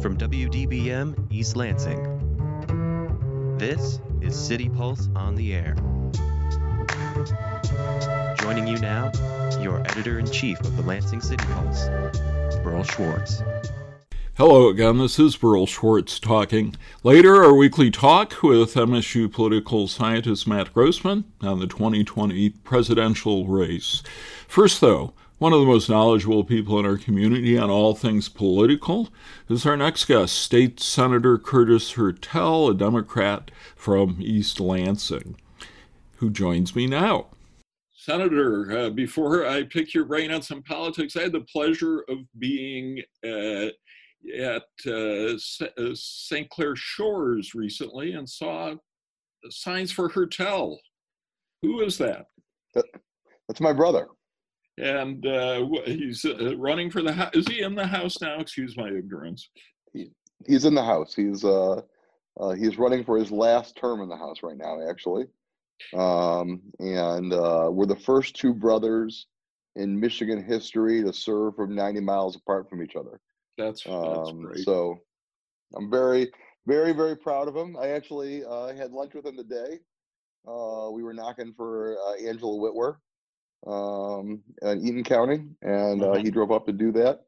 from 0.00 0.16
WDBM 0.16 1.26
East 1.30 1.56
Lansing. 1.56 1.98
This 3.58 4.00
is 4.22 4.34
City 4.34 4.70
Pulse 4.70 5.10
on 5.14 5.34
the 5.34 5.52
Air. 5.52 5.74
Joining 8.40 8.66
you 8.66 8.78
now, 8.78 9.12
your 9.60 9.80
editor 9.80 10.18
in 10.18 10.30
chief 10.30 10.58
of 10.60 10.74
the 10.78 10.82
Lansing 10.84 11.20
City 11.20 11.44
Pulse, 11.52 11.88
Berl 12.62 12.82
Schwartz. 12.82 13.42
Hello 14.38 14.68
again, 14.70 14.96
this 14.96 15.18
is 15.18 15.36
Berl 15.36 15.66
Schwartz 15.66 16.18
talking. 16.18 16.76
Later, 17.02 17.44
our 17.44 17.52
weekly 17.52 17.90
talk 17.90 18.42
with 18.42 18.72
MSU 18.72 19.30
political 19.30 19.86
scientist 19.86 20.48
Matt 20.48 20.72
Grossmann 20.72 21.24
on 21.42 21.60
the 21.60 21.66
2020 21.66 22.48
presidential 22.64 23.46
race. 23.46 24.02
First, 24.48 24.80
though, 24.80 25.12
one 25.40 25.54
of 25.54 25.60
the 25.60 25.66
most 25.66 25.88
knowledgeable 25.88 26.44
people 26.44 26.78
in 26.78 26.84
our 26.84 26.98
community 26.98 27.56
on 27.56 27.70
all 27.70 27.94
things 27.94 28.28
political 28.28 29.08
is 29.48 29.64
our 29.64 29.76
next 29.76 30.04
guest, 30.04 30.34
State 30.34 30.78
Senator 30.78 31.38
Curtis 31.38 31.92
Hertel, 31.92 32.68
a 32.68 32.74
Democrat 32.74 33.50
from 33.74 34.18
East 34.20 34.60
Lansing, 34.60 35.36
who 36.16 36.28
joins 36.28 36.76
me 36.76 36.86
now. 36.86 37.28
Senator, 37.96 38.70
uh, 38.70 38.90
before 38.90 39.46
I 39.46 39.62
pick 39.62 39.94
your 39.94 40.04
brain 40.04 40.30
on 40.30 40.42
some 40.42 40.62
politics, 40.62 41.16
I 41.16 41.22
had 41.22 41.32
the 41.32 41.40
pleasure 41.40 42.04
of 42.10 42.18
being 42.38 43.02
uh, 43.24 43.68
at 44.38 44.64
uh, 44.86 45.38
St. 45.38 46.46
Uh, 46.46 46.48
Clair 46.54 46.76
Shores 46.76 47.54
recently 47.54 48.12
and 48.12 48.28
saw 48.28 48.74
signs 49.48 49.90
for 49.90 50.10
Hertel. 50.10 50.78
Who 51.62 51.80
is 51.80 51.96
that? 51.96 52.26
That's 52.74 53.60
my 53.62 53.72
brother 53.72 54.08
and 54.78 55.26
uh, 55.26 55.66
he's 55.84 56.24
uh, 56.24 56.56
running 56.56 56.90
for 56.90 57.02
the 57.02 57.12
house. 57.12 57.30
Is 57.34 57.46
he 57.46 57.62
in 57.62 57.74
the 57.74 57.86
house 57.86 58.20
now? 58.20 58.38
Excuse 58.40 58.76
my 58.76 58.88
ignorance. 58.88 59.48
He, 59.92 60.10
he's 60.46 60.64
in 60.64 60.74
the 60.74 60.84
house. 60.84 61.14
He's 61.14 61.44
uh, 61.44 61.82
uh, 62.38 62.50
he's 62.50 62.78
running 62.78 63.04
for 63.04 63.18
his 63.18 63.30
last 63.30 63.76
term 63.76 64.00
in 64.00 64.08
the 64.08 64.16
house 64.16 64.42
right 64.42 64.56
now, 64.56 64.78
actually. 64.88 65.26
Um, 65.96 66.60
and 66.78 67.32
uh, 67.32 67.68
we're 67.70 67.86
the 67.86 67.96
first 67.96 68.36
two 68.36 68.54
brothers 68.54 69.26
in 69.76 69.98
Michigan 69.98 70.42
history 70.42 71.02
to 71.02 71.12
serve 71.12 71.56
from 71.56 71.74
90 71.74 72.00
miles 72.00 72.36
apart 72.36 72.68
from 72.68 72.82
each 72.82 72.96
other. 72.96 73.20
That's, 73.56 73.82
that's 73.84 74.30
um, 74.30 74.42
great. 74.42 74.64
So 74.64 74.98
I'm 75.76 75.90
very, 75.90 76.30
very, 76.66 76.92
very 76.92 77.16
proud 77.16 77.48
of 77.48 77.56
him. 77.56 77.76
I 77.76 77.88
actually 77.88 78.44
uh, 78.44 78.74
had 78.74 78.92
lunch 78.92 79.14
with 79.14 79.26
him 79.26 79.36
today. 79.36 79.78
Uh, 80.46 80.90
we 80.90 81.02
were 81.02 81.14
knocking 81.14 81.52
for 81.56 81.96
uh, 82.06 82.14
Angela 82.14 82.56
Witwer, 82.56 82.96
um, 83.66 84.42
in 84.62 84.86
Eaton 84.86 85.04
County, 85.04 85.44
and 85.62 86.02
uh, 86.02 86.06
mm-hmm. 86.06 86.24
he 86.24 86.30
drove 86.30 86.52
up 86.52 86.66
to 86.66 86.72
do 86.72 86.92
that. 86.92 87.20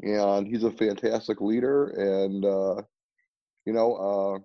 And 0.00 0.46
he's 0.46 0.64
a 0.64 0.70
fantastic 0.70 1.40
leader, 1.40 1.88
and 1.88 2.44
uh, 2.44 2.82
you 3.66 3.72
know, 3.72 3.94
uh, 3.94 4.38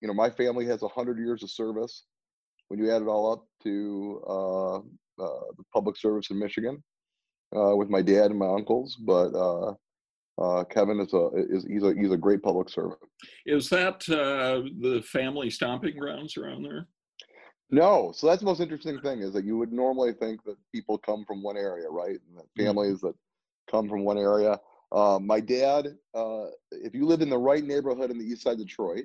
you 0.00 0.08
know, 0.08 0.14
my 0.14 0.30
family 0.30 0.64
has 0.66 0.82
a 0.82 0.88
hundred 0.88 1.18
years 1.18 1.42
of 1.42 1.50
service. 1.50 2.04
When 2.68 2.78
you 2.78 2.90
add 2.90 3.02
it 3.02 3.08
all 3.08 3.32
up 3.32 3.46
to 3.64 4.22
uh, 4.26 4.76
uh, 4.76 5.44
the 5.56 5.64
public 5.72 5.96
service 5.96 6.30
in 6.30 6.38
Michigan, 6.38 6.82
uh, 7.56 7.74
with 7.76 7.88
my 7.88 8.02
dad 8.02 8.30
and 8.30 8.38
my 8.38 8.46
uncles, 8.48 8.96
but 8.96 9.34
uh, 9.34 10.64
Kevin 10.64 11.00
is 11.00 11.12
a 11.12 11.28
is 11.34 11.64
he's 11.64 11.82
a 11.82 11.94
he's 11.94 12.12
a 12.12 12.16
great 12.16 12.42
public 12.42 12.68
servant. 12.68 13.00
Is 13.46 13.68
that 13.70 14.08
uh, 14.08 14.68
the 14.80 15.02
family 15.02 15.50
stomping 15.50 15.96
grounds 15.96 16.36
around 16.36 16.62
there? 16.62 16.86
No, 17.70 18.12
so 18.14 18.26
that's 18.26 18.40
the 18.40 18.46
most 18.46 18.60
interesting 18.60 18.98
thing 19.00 19.20
is 19.20 19.32
that 19.34 19.44
you 19.44 19.58
would 19.58 19.72
normally 19.72 20.12
think 20.12 20.42
that 20.44 20.56
people 20.72 20.96
come 20.96 21.24
from 21.24 21.42
one 21.42 21.56
area, 21.56 21.88
right? 21.88 22.18
And 22.28 22.36
that 22.36 22.44
mm-hmm. 22.44 22.64
families 22.64 23.00
that 23.00 23.14
come 23.70 23.88
from 23.88 24.04
one 24.04 24.18
area. 24.18 24.58
Uh, 24.90 25.18
my 25.20 25.38
dad, 25.38 25.88
uh, 26.14 26.46
if 26.70 26.94
you 26.94 27.04
live 27.04 27.20
in 27.20 27.28
the 27.28 27.36
right 27.36 27.62
neighborhood 27.62 28.10
in 28.10 28.18
the 28.18 28.24
east 28.24 28.42
side 28.42 28.52
of 28.52 28.58
Detroit, 28.58 29.04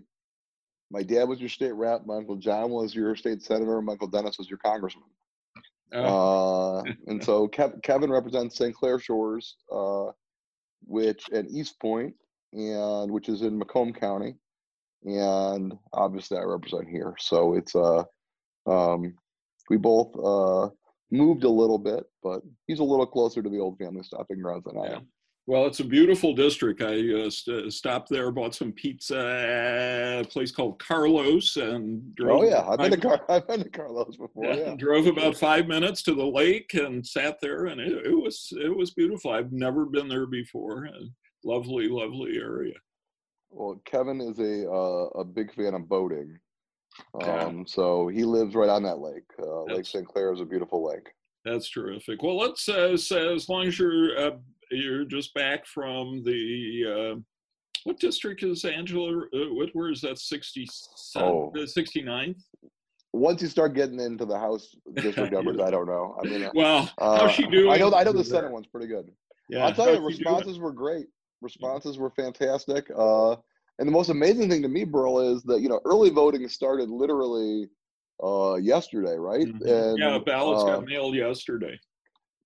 my 0.89 1.03
dad 1.03 1.27
was 1.27 1.39
your 1.39 1.49
state 1.49 1.73
rep, 1.73 2.05
my 2.05 2.15
uncle 2.15 2.37
John 2.37 2.69
was 2.69 2.95
your 2.95 3.15
state 3.15 3.41
senator, 3.41 3.81
my 3.81 3.93
uncle 3.93 4.07
Dennis 4.07 4.37
was 4.37 4.49
your 4.49 4.59
congressman. 4.59 5.05
Oh. 5.05 5.13
Uh, 5.95 6.83
and 7.05 7.23
so 7.23 7.47
Kev, 7.47 7.83
Kevin 7.83 8.11
represents 8.11 8.57
St. 8.57 8.73
Clair 8.73 8.97
Shores, 8.97 9.57
uh, 9.71 10.07
which 10.85 11.29
and 11.31 11.47
Eastpointe, 11.49 12.15
and 12.51 13.11
which 13.11 13.29
is 13.29 13.43
in 13.43 13.57
Macomb 13.57 13.93
County, 13.93 14.33
and 15.03 15.77
obviously 15.93 16.37
I 16.37 16.41
represent 16.41 16.87
here. 16.87 17.13
So 17.19 17.53
it's 17.53 17.75
uh 17.75 18.03
um, 18.65 19.13
we 19.69 19.77
both 19.77 20.15
uh, 20.17 20.69
moved 21.11 21.43
a 21.43 21.49
little 21.49 21.77
bit, 21.77 22.03
but 22.21 22.41
he's 22.67 22.79
a 22.79 22.83
little 22.83 23.05
closer 23.05 23.41
to 23.41 23.49
the 23.49 23.59
old 23.59 23.77
family 23.77 24.03
stopping 24.03 24.41
grounds 24.41 24.65
than 24.65 24.77
I 24.77 24.95
am. 24.95 25.07
Well, 25.45 25.65
it's 25.65 25.81
a 25.81 25.85
beautiful 25.85 26.33
district. 26.33 26.81
I 26.81 27.25
uh, 27.25 27.29
st- 27.29 27.73
stopped 27.73 28.09
there, 28.09 28.31
bought 28.31 28.55
some 28.55 28.71
pizza 28.71 29.19
at 29.19 30.25
a 30.25 30.29
place 30.29 30.53
called 30.53 30.79
Carlos, 30.79 31.57
and 31.57 32.15
drove. 32.15 32.41
Oh 32.41 32.43
yeah, 32.45 32.65
I've 32.65 32.79
been 32.79 32.91
to 32.91 32.97
Car- 32.97 33.25
I've 33.29 33.47
been 33.47 33.63
to 33.63 33.69
Carlos 33.69 34.15
before. 34.15 34.45
Yeah, 34.45 34.55
yeah. 34.55 34.75
drove 34.75 35.05
about 35.07 35.35
five 35.35 35.67
minutes 35.67 36.01
to 36.03 36.15
the 36.15 36.25
lake 36.25 36.73
and 36.75 37.05
sat 37.05 37.41
there, 37.41 37.65
and 37.65 37.81
it, 37.81 38.05
it 38.05 38.15
was 38.15 38.53
it 38.53 38.73
was 38.73 38.91
beautiful. 38.91 39.31
I've 39.31 39.51
never 39.51 39.85
been 39.85 40.07
there 40.07 40.27
before. 40.27 40.87
lovely, 41.43 41.89
lovely 41.89 42.37
area. 42.37 42.75
Well, 43.49 43.81
Kevin 43.83 44.21
is 44.21 44.39
a 44.39 44.71
uh, 44.71 45.19
a 45.19 45.25
big 45.25 45.53
fan 45.53 45.73
of 45.73 45.89
boating, 45.89 46.39
um, 47.23 47.65
so 47.67 48.07
he 48.07 48.23
lives 48.23 48.55
right 48.55 48.69
on 48.69 48.83
that 48.83 48.99
lake. 48.99 49.23
Uh, 49.41 49.63
lake 49.63 49.85
St. 49.85 50.07
Clair 50.07 50.33
is 50.33 50.41
a 50.41 50.45
beautiful 50.45 50.85
lake. 50.85 51.09
That's 51.45 51.69
terrific. 51.69 52.23
Well, 52.23 52.37
let's 52.37 52.67
uh, 52.69 52.95
say 52.97 53.33
as 53.33 53.49
long 53.49 53.67
as 53.67 53.77
you're 53.77 54.17
uh, 54.17 54.31
you're 54.71 55.05
just 55.05 55.33
back 55.33 55.65
from 55.65 56.23
the 56.23 57.15
uh, 57.15 57.19
what 57.83 57.99
district 57.99 58.43
is 58.43 58.63
Angela? 58.63 59.25
Uh, 59.33 59.53
what 59.53 59.69
where 59.73 59.91
is 59.91 60.01
that? 60.01 60.19
Sixty 60.19 60.67
oh. 61.17 61.51
69th? 61.55 62.41
Once 63.11 63.43
you 63.43 63.47
start 63.47 63.75
getting 63.75 63.99
into 63.99 64.25
the 64.25 64.37
House 64.37 64.75
district 64.95 65.33
numbers, 65.33 65.59
I 65.59 65.69
don't 65.69 65.85
know. 65.85 66.17
I 66.23 66.27
mean, 66.27 66.49
well, 66.55 66.89
how's 66.99 67.31
she 67.31 67.45
doing? 67.47 67.71
I 67.71 67.77
know 67.77 67.93
I 67.93 68.03
know 68.03 68.13
the 68.13 68.23
Senate 68.23 68.51
one's 68.51 68.67
pretty 68.67 68.87
good. 68.87 69.11
Yeah, 69.49 69.65
I'll 69.65 69.73
tell 69.73 69.93
you, 69.93 69.99
responses 69.99 70.57
were 70.59 70.71
great. 70.71 71.07
Responses 71.41 71.97
were 71.97 72.09
fantastic. 72.11 72.89
Uh, 72.95 73.35
and 73.79 73.87
the 73.87 73.91
most 73.91 74.09
amazing 74.09 74.49
thing 74.49 74.61
to 74.61 74.67
me, 74.67 74.83
Berl, 74.83 75.19
is 75.19 75.43
that 75.43 75.61
you 75.61 75.69
know 75.69 75.81
early 75.85 76.09
voting 76.09 76.47
started 76.47 76.89
literally 76.89 77.69
uh, 78.23 78.55
yesterday, 78.55 79.15
right? 79.15 79.47
Mm-hmm. 79.47 79.67
And, 79.67 79.97
yeah, 79.97 80.19
ballots 80.19 80.63
uh, 80.63 80.77
got 80.77 80.85
mailed 80.85 81.15
yesterday. 81.15 81.79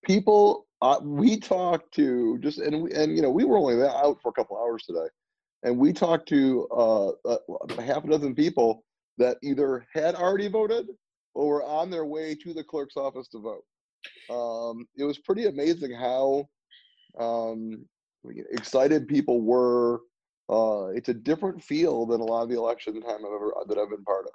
People, 0.06 0.68
uh, 0.82 1.00
we 1.04 1.38
talked 1.38 1.94
to 1.96 2.38
just 2.40 2.60
and 2.60 2.84
we, 2.84 2.94
and 2.94 3.16
you 3.16 3.22
know 3.22 3.30
we 3.30 3.44
were 3.44 3.58
only 3.58 3.82
out 3.84 4.20
for 4.22 4.30
a 4.30 4.34
couple 4.34 4.58
hours 4.58 4.84
today, 4.86 5.08
and 5.64 5.78
we 5.78 5.92
talked 5.92 6.30
to 6.30 6.68
uh, 6.72 7.10
uh, 7.26 7.38
half 7.82 8.06
a 8.06 8.08
dozen 8.08 8.34
people 8.34 8.84
that 9.18 9.38
either 9.44 9.86
had 9.94 10.16
already 10.16 10.48
voted 10.48 10.88
or 11.34 11.48
were 11.48 11.64
on 11.64 11.90
their 11.90 12.06
way 12.06 12.36
to 12.36 12.54
the 12.54 12.64
clerk's 12.64 12.96
office 12.96 13.28
to 13.30 13.40
vote. 13.40 13.64
Um, 14.30 14.88
it 14.98 15.04
was 15.04 15.18
pretty 15.20 15.46
amazing 15.46 15.92
how 15.92 16.48
um, 17.20 17.86
excited 18.52 19.08
people 19.08 19.42
were 19.42 20.02
uh, 20.50 20.88
it's 20.88 21.10
a 21.10 21.14
different 21.14 21.64
feel 21.64 22.06
than 22.06 22.22
a 22.22 22.24
lot 22.24 22.44
of 22.44 22.50
the 22.50 22.58
election 22.58 23.02
time 23.02 23.26
I've 23.26 23.34
ever 23.34 23.54
that 23.68 23.78
I've 23.78 23.90
been 23.90 24.04
part 24.04 24.26
of. 24.26 24.32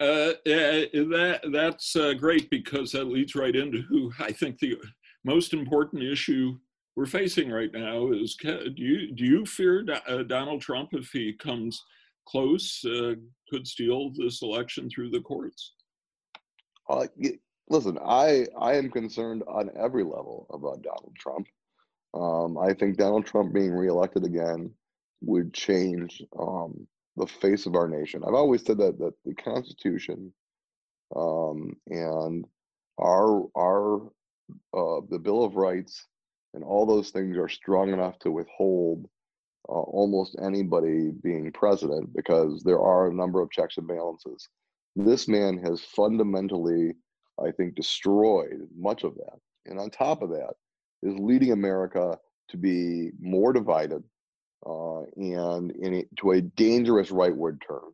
Uh, 0.00 0.34
that 0.44 1.40
that's 1.52 1.96
uh, 1.96 2.14
great 2.14 2.48
because 2.50 2.92
that 2.92 3.08
leads 3.08 3.34
right 3.34 3.56
into 3.56 3.82
who 3.82 4.12
I 4.20 4.30
think 4.30 4.58
the 4.58 4.76
most 5.24 5.52
important 5.52 6.04
issue 6.04 6.56
we're 6.96 7.06
facing 7.06 7.50
right 7.50 7.72
now 7.72 8.10
is 8.12 8.36
do 8.36 8.72
you 8.76 9.12
do 9.12 9.24
you 9.24 9.44
fear 9.44 9.84
uh, 10.08 10.22
Donald 10.22 10.60
Trump 10.60 10.90
if 10.92 11.10
he 11.10 11.32
comes 11.32 11.82
close 12.26 12.84
uh, 12.84 13.14
could 13.50 13.66
steal 13.66 14.10
this 14.14 14.42
election 14.42 14.88
through 14.88 15.10
the 15.10 15.20
courts? 15.20 15.74
Uh, 16.88 17.06
listen, 17.68 17.98
I 18.04 18.46
I 18.58 18.74
am 18.74 18.90
concerned 18.90 19.42
on 19.48 19.70
every 19.76 20.04
level 20.04 20.46
about 20.52 20.82
Donald 20.82 21.14
Trump. 21.18 21.46
Um, 22.14 22.56
I 22.56 22.72
think 22.72 22.96
Donald 22.96 23.26
Trump 23.26 23.52
being 23.52 23.72
reelected 23.72 24.24
again 24.24 24.72
would 25.20 25.52
change 25.52 26.22
um, 26.38 26.86
the 27.16 27.26
face 27.26 27.66
of 27.66 27.74
our 27.74 27.88
nation. 27.88 28.22
I've 28.26 28.34
always 28.34 28.64
said 28.64 28.78
that 28.78 28.98
that 28.98 29.14
the 29.24 29.34
Constitution 29.34 30.32
um, 31.14 31.74
and 31.88 32.44
our 32.98 33.44
our 33.56 34.02
uh, 34.74 35.00
the 35.10 35.18
Bill 35.22 35.44
of 35.44 35.56
Rights 35.56 36.06
and 36.54 36.64
all 36.64 36.86
those 36.86 37.10
things 37.10 37.36
are 37.36 37.48
strong 37.48 37.92
enough 37.92 38.18
to 38.20 38.30
withhold 38.30 39.06
uh, 39.68 39.72
almost 39.72 40.36
anybody 40.42 41.10
being 41.22 41.52
president 41.52 42.14
because 42.14 42.62
there 42.62 42.80
are 42.80 43.08
a 43.08 43.14
number 43.14 43.42
of 43.42 43.50
checks 43.50 43.76
and 43.76 43.86
balances. 43.86 44.48
This 44.96 45.28
man 45.28 45.58
has 45.58 45.82
fundamentally, 45.82 46.94
I 47.38 47.50
think, 47.50 47.74
destroyed 47.74 48.66
much 48.76 49.04
of 49.04 49.14
that. 49.16 49.38
And 49.66 49.78
on 49.78 49.90
top 49.90 50.22
of 50.22 50.30
that, 50.30 50.54
is 51.02 51.18
leading 51.18 51.52
America 51.52 52.18
to 52.48 52.56
be 52.56 53.10
more 53.20 53.52
divided, 53.52 54.02
uh, 54.66 55.02
and 55.16 55.70
in 55.72 55.94
it, 55.94 56.08
to 56.18 56.32
a 56.32 56.40
dangerous 56.40 57.10
rightward 57.10 57.58
turn. 57.66 57.92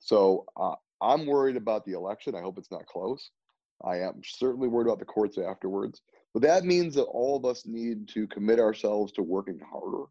So 0.00 0.44
uh, 0.56 0.74
I'm 1.00 1.26
worried 1.26 1.56
about 1.56 1.84
the 1.84 1.92
election. 1.92 2.34
I 2.34 2.40
hope 2.40 2.58
it's 2.58 2.70
not 2.70 2.86
close. 2.86 3.30
I 3.84 3.98
am 3.98 4.20
certainly 4.24 4.68
worried 4.68 4.86
about 4.86 4.98
the 4.98 5.04
courts 5.04 5.38
afterwards. 5.38 6.02
But 6.32 6.42
that 6.42 6.64
means 6.64 6.94
that 6.96 7.04
all 7.04 7.36
of 7.36 7.44
us 7.44 7.64
need 7.66 8.08
to 8.08 8.26
commit 8.26 8.58
ourselves 8.58 9.12
to 9.12 9.22
working 9.22 9.60
harder 9.60 10.04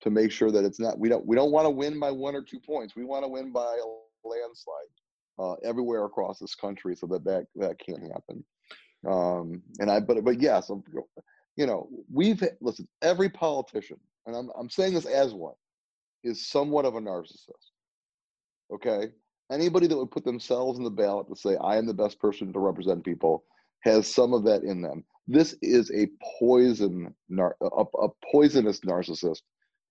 to 0.00 0.10
make 0.10 0.32
sure 0.32 0.50
that 0.50 0.64
it's 0.64 0.80
not 0.80 0.98
we 0.98 1.08
don't 1.08 1.26
we 1.26 1.36
don't 1.36 1.52
want 1.52 1.66
to 1.66 1.70
win 1.70 1.98
by 2.00 2.10
one 2.10 2.34
or 2.34 2.42
two 2.42 2.58
points. 2.58 2.96
We 2.96 3.04
want 3.04 3.24
to 3.24 3.28
win 3.28 3.52
by 3.52 3.60
a 3.76 4.28
landslide 4.28 4.90
uh, 5.38 5.54
everywhere 5.62 6.04
across 6.04 6.38
this 6.38 6.54
country, 6.54 6.96
so 6.96 7.06
that 7.08 7.24
that 7.24 7.46
that 7.56 7.78
can't 7.78 8.02
happen. 8.02 8.44
Um, 9.06 9.62
and 9.78 9.90
I 9.90 10.00
but 10.00 10.24
but 10.24 10.40
yes, 10.40 10.70
you 11.56 11.66
know 11.66 11.88
we've 12.12 12.42
listen 12.60 12.88
every 13.02 13.28
politician, 13.28 13.98
and 14.26 14.36
I'm 14.36 14.50
I'm 14.58 14.70
saying 14.70 14.94
this 14.94 15.06
as 15.06 15.32
one, 15.34 15.54
is 16.24 16.48
somewhat 16.48 16.84
of 16.84 16.94
a 16.94 17.00
narcissist. 17.00 17.70
Okay, 18.72 19.08
anybody 19.50 19.86
that 19.86 19.96
would 19.96 20.10
put 20.10 20.24
themselves 20.24 20.78
in 20.78 20.84
the 20.84 20.90
ballot 20.90 21.28
to 21.28 21.36
say 21.36 21.56
I 21.56 21.76
am 21.76 21.86
the 21.86 21.94
best 21.94 22.20
person 22.20 22.52
to 22.52 22.58
represent 22.58 23.04
people 23.04 23.44
has 23.82 24.12
some 24.12 24.34
of 24.34 24.44
that 24.44 24.62
in 24.62 24.82
them. 24.82 25.04
This 25.26 25.56
is 25.62 25.90
a 25.92 26.08
poison, 26.38 27.14
a, 27.38 27.50
a 27.62 28.08
poisonous 28.30 28.80
narcissist 28.80 29.40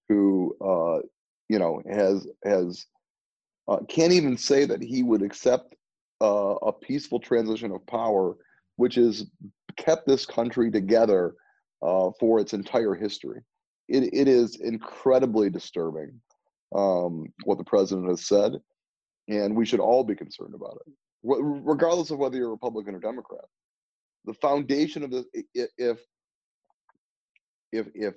who, 0.07 0.55
uh, 0.61 0.99
you 1.47 1.59
know, 1.59 1.81
has 1.89 2.27
has 2.43 2.85
uh, 3.67 3.77
can't 3.87 4.13
even 4.13 4.37
say 4.37 4.65
that 4.65 4.81
he 4.81 5.03
would 5.03 5.21
accept 5.21 5.75
uh, 6.21 6.55
a 6.61 6.73
peaceful 6.73 7.19
transition 7.19 7.71
of 7.71 7.85
power, 7.87 8.35
which 8.75 8.95
has 8.95 9.25
kept 9.77 10.07
this 10.07 10.25
country 10.25 10.71
together 10.71 11.35
uh, 11.81 12.09
for 12.19 12.39
its 12.39 12.53
entire 12.53 12.95
history. 12.95 13.41
It, 13.89 14.13
it 14.13 14.27
is 14.27 14.57
incredibly 14.57 15.49
disturbing 15.49 16.21
um, 16.75 17.33
what 17.43 17.57
the 17.57 17.63
president 17.63 18.07
has 18.07 18.25
said, 18.25 18.53
and 19.27 19.55
we 19.55 19.65
should 19.65 19.79
all 19.79 20.03
be 20.03 20.15
concerned 20.15 20.53
about 20.53 20.77
it, 20.85 20.93
regardless 21.23 22.11
of 22.11 22.19
whether 22.19 22.37
you're 22.37 22.51
Republican 22.51 22.95
or 22.95 22.99
Democrat. 22.99 23.45
The 24.25 24.35
foundation 24.35 25.03
of 25.03 25.11
this, 25.11 25.25
if 25.33 25.99
if 27.71 27.87
if 27.95 28.15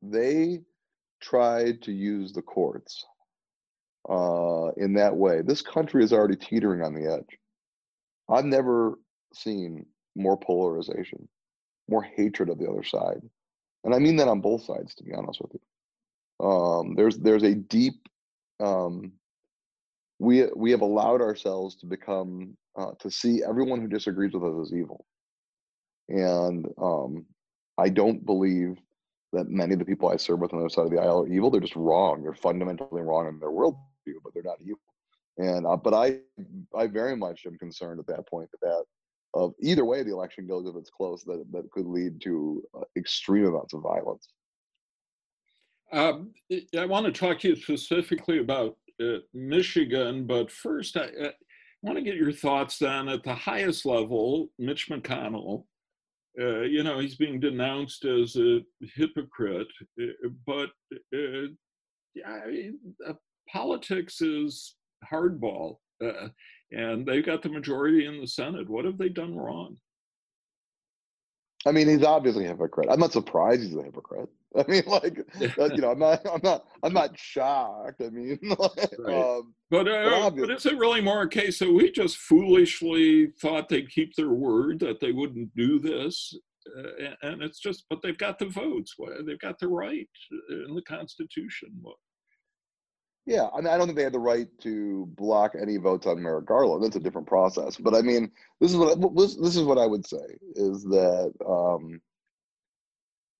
they 0.00 0.60
tried 1.20 1.82
to 1.82 1.92
use 1.92 2.32
the 2.32 2.42
courts 2.42 3.04
uh, 4.08 4.68
in 4.76 4.94
that 4.94 5.14
way, 5.14 5.42
this 5.42 5.60
country 5.60 6.04
is 6.04 6.12
already 6.12 6.36
teetering 6.36 6.82
on 6.82 6.94
the 6.94 7.12
edge. 7.12 7.38
I've 8.28 8.44
never 8.44 8.98
seen 9.34 9.86
more 10.14 10.38
polarization, 10.38 11.28
more 11.88 12.02
hatred 12.02 12.48
of 12.48 12.58
the 12.58 12.70
other 12.70 12.84
side, 12.84 13.20
and 13.84 13.94
I 13.94 13.98
mean 13.98 14.16
that 14.16 14.28
on 14.28 14.40
both 14.40 14.64
sides. 14.64 14.94
To 14.96 15.04
be 15.04 15.14
honest 15.14 15.40
with 15.40 15.52
you, 15.54 16.46
um, 16.46 16.94
there's 16.94 17.18
there's 17.18 17.42
a 17.42 17.54
deep 17.54 18.08
um, 18.60 19.12
we 20.18 20.46
we 20.54 20.70
have 20.70 20.82
allowed 20.82 21.20
ourselves 21.20 21.76
to 21.76 21.86
become 21.86 22.56
uh, 22.78 22.92
to 23.00 23.10
see 23.10 23.42
everyone 23.42 23.80
who 23.80 23.88
disagrees 23.88 24.32
with 24.34 24.44
us 24.44 24.68
as 24.68 24.74
evil, 24.74 25.04
and 26.08 26.66
um, 26.80 27.26
I 27.78 27.88
don't 27.88 28.24
believe 28.24 28.76
that 29.32 29.48
many 29.48 29.72
of 29.72 29.78
the 29.78 29.84
people 29.84 30.08
I 30.08 30.16
serve 30.16 30.40
with 30.40 30.52
on 30.52 30.58
the 30.58 30.66
other 30.66 30.70
side 30.70 30.86
of 30.86 30.90
the 30.90 31.00
aisle 31.00 31.22
are 31.22 31.28
evil. 31.28 31.50
They're 31.50 31.60
just 31.60 31.76
wrong. 31.76 32.22
They're 32.22 32.34
fundamentally 32.34 33.02
wrong 33.02 33.28
in 33.28 33.38
their 33.38 33.50
worldview, 33.50 34.18
but 34.24 34.34
they're 34.34 34.42
not 34.42 34.60
evil. 34.60 34.80
And 35.38 35.66
uh, 35.66 35.76
but 35.76 35.94
I 35.94 36.18
I 36.76 36.86
very 36.86 37.16
much 37.16 37.46
am 37.46 37.56
concerned 37.56 38.00
at 38.00 38.06
that 38.08 38.28
point 38.28 38.50
that 38.50 38.60
that 38.60 38.84
of 39.34 39.54
either 39.60 39.84
way 39.84 40.02
the 40.02 40.12
election 40.12 40.46
goes 40.46 40.66
if 40.66 40.76
it's 40.76 40.90
close 40.90 41.22
that 41.24 41.44
that 41.52 41.70
could 41.70 41.86
lead 41.86 42.20
to 42.22 42.62
uh, 42.76 42.82
extreme 42.96 43.46
amounts 43.46 43.74
of 43.74 43.82
violence. 43.82 44.28
Um, 45.92 46.32
I 46.78 46.86
want 46.86 47.06
to 47.06 47.12
talk 47.12 47.40
to 47.40 47.48
you 47.48 47.56
specifically 47.56 48.38
about 48.38 48.76
uh, 49.02 49.18
Michigan, 49.34 50.26
but 50.26 50.50
first 50.50 50.96
I, 50.96 51.04
I 51.04 51.30
want 51.82 51.98
to 51.98 52.04
get 52.04 52.16
your 52.16 52.32
thoughts 52.32 52.78
then 52.78 53.08
at 53.08 53.24
the 53.24 53.34
highest 53.34 53.86
level. 53.86 54.50
Mitch 54.58 54.88
McConnell 54.88 55.64
uh, 56.38 56.60
you 56.60 56.82
know, 56.82 56.98
he's 56.98 57.16
being 57.16 57.40
denounced 57.40 58.04
as 58.04 58.36
a 58.36 58.60
hypocrite, 58.94 59.68
uh, 60.00 60.28
but 60.46 60.70
uh, 61.14 61.48
yeah, 62.14 62.40
uh, 63.06 63.12
politics 63.50 64.20
is 64.20 64.76
hardball, 65.10 65.76
uh, 66.04 66.28
and 66.72 67.06
they've 67.06 67.24
got 67.24 67.42
the 67.42 67.48
majority 67.48 68.06
in 68.06 68.20
the 68.20 68.26
Senate. 68.26 68.68
What 68.68 68.84
have 68.84 68.98
they 68.98 69.08
done 69.08 69.36
wrong? 69.36 69.76
I 71.66 71.72
mean, 71.72 71.88
he's 71.88 72.02
obviously 72.02 72.46
a 72.46 72.48
hypocrite. 72.48 72.88
I'm 72.90 73.00
not 73.00 73.12
surprised 73.12 73.62
he's 73.62 73.76
a 73.76 73.82
hypocrite. 73.82 74.28
I 74.56 74.64
mean, 74.66 74.82
like, 74.86 75.16
you 75.38 75.80
know, 75.80 75.90
I'm 75.90 75.98
not, 75.98 76.26
I'm 76.26 76.40
not, 76.42 76.64
I'm 76.82 76.92
not 76.92 77.18
shocked. 77.18 78.00
I 78.00 78.08
mean, 78.08 78.38
like, 78.58 78.90
right. 78.98 79.36
um, 79.36 79.54
but, 79.70 79.86
uh, 79.86 80.30
but, 80.30 80.40
but 80.40 80.50
is 80.50 80.66
it 80.66 80.78
really 80.78 81.00
more 81.00 81.22
a 81.22 81.28
case 81.28 81.58
that 81.58 81.72
we 81.72 81.90
just 81.92 82.16
foolishly 82.16 83.28
thought 83.40 83.68
they'd 83.68 83.90
keep 83.90 84.14
their 84.16 84.30
word 84.30 84.80
that 84.80 85.00
they 85.00 85.12
wouldn't 85.12 85.54
do 85.54 85.78
this, 85.78 86.34
uh, 86.76 87.14
and 87.22 87.42
it's 87.42 87.60
just, 87.60 87.84
but 87.88 88.00
they've 88.02 88.18
got 88.18 88.38
the 88.38 88.46
votes, 88.46 88.94
they've 89.24 89.38
got 89.38 89.58
the 89.58 89.68
right 89.68 90.08
in 90.50 90.74
the 90.74 90.82
Constitution. 90.82 91.70
Yeah, 93.30 93.46
I 93.54 93.58
mean, 93.58 93.68
I 93.68 93.78
don't 93.78 93.86
think 93.86 93.96
they 93.96 94.02
had 94.02 94.12
the 94.12 94.18
right 94.18 94.48
to 94.62 95.06
block 95.16 95.52
any 95.54 95.76
votes 95.76 96.04
on 96.04 96.20
Merrick 96.20 96.46
Garland. 96.46 96.82
That's 96.82 96.96
a 96.96 97.00
different 97.00 97.28
process. 97.28 97.76
But 97.76 97.94
I 97.94 98.02
mean, 98.02 98.28
this 98.60 98.72
is 98.72 98.76
what 98.76 98.98
this 99.16 99.54
is 99.54 99.62
what 99.62 99.78
I 99.78 99.86
would 99.86 100.04
say 100.04 100.16
is 100.56 100.82
that 100.82 101.32
um, 101.48 102.00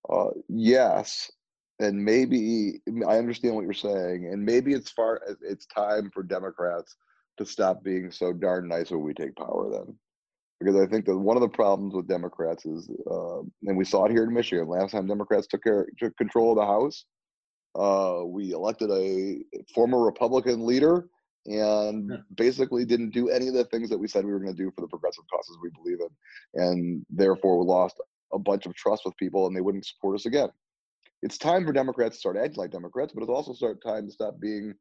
uh, 0.08 0.30
yes, 0.48 1.28
and 1.80 2.04
maybe 2.04 2.80
I 3.08 3.18
understand 3.18 3.56
what 3.56 3.64
you're 3.64 3.72
saying, 3.72 4.30
and 4.32 4.44
maybe 4.44 4.74
it's 4.74 4.92
far 4.92 5.22
it's 5.42 5.66
time 5.66 6.08
for 6.14 6.22
Democrats 6.22 6.94
to 7.38 7.44
stop 7.44 7.82
being 7.82 8.12
so 8.12 8.32
darn 8.32 8.68
nice 8.68 8.92
when 8.92 9.02
we 9.02 9.12
take 9.12 9.34
power. 9.34 9.72
Then, 9.72 9.98
because 10.60 10.76
I 10.76 10.86
think 10.86 11.04
that 11.06 11.18
one 11.18 11.36
of 11.36 11.40
the 11.40 11.48
problems 11.48 11.96
with 11.96 12.06
Democrats 12.06 12.64
is, 12.64 12.88
uh, 13.10 13.40
and 13.64 13.76
we 13.76 13.84
saw 13.84 14.04
it 14.04 14.12
here 14.12 14.22
in 14.22 14.32
Michigan 14.32 14.68
last 14.68 14.92
time 14.92 15.08
Democrats 15.08 15.48
took 15.48 15.64
care 15.64 15.88
took 15.98 16.16
control 16.16 16.52
of 16.52 16.58
the 16.58 16.64
House. 16.64 17.06
Uh, 17.74 18.22
we 18.24 18.52
elected 18.52 18.90
a 18.90 19.42
former 19.74 20.02
Republican 20.02 20.66
leader 20.66 21.08
and 21.46 22.12
basically 22.34 22.84
didn't 22.84 23.10
do 23.10 23.30
any 23.30 23.48
of 23.48 23.54
the 23.54 23.64
things 23.64 23.88
that 23.88 23.98
we 23.98 24.08
said 24.08 24.24
we 24.24 24.32
were 24.32 24.40
going 24.40 24.54
to 24.54 24.62
do 24.62 24.70
for 24.74 24.82
the 24.82 24.88
progressive 24.88 25.24
causes 25.32 25.56
we 25.62 25.70
believe 25.70 25.98
in, 26.00 26.62
and 26.62 27.06
therefore 27.10 27.58
we 27.58 27.64
lost 27.64 28.00
a 28.32 28.38
bunch 28.38 28.66
of 28.66 28.74
trust 28.74 29.02
with 29.04 29.16
people 29.16 29.46
and 29.46 29.56
they 29.56 29.60
wouldn't 29.60 29.86
support 29.86 30.14
us 30.16 30.26
again. 30.26 30.48
It's 31.22 31.38
time 31.38 31.66
for 31.66 31.72
Democrats 31.72 32.16
to 32.16 32.20
start 32.20 32.36
acting 32.36 32.56
like 32.56 32.70
Democrats, 32.70 33.12
but 33.12 33.22
it's 33.22 33.30
also 33.30 33.52
start 33.52 33.82
time 33.82 34.06
to 34.06 34.12
stop 34.12 34.40
being 34.40 34.74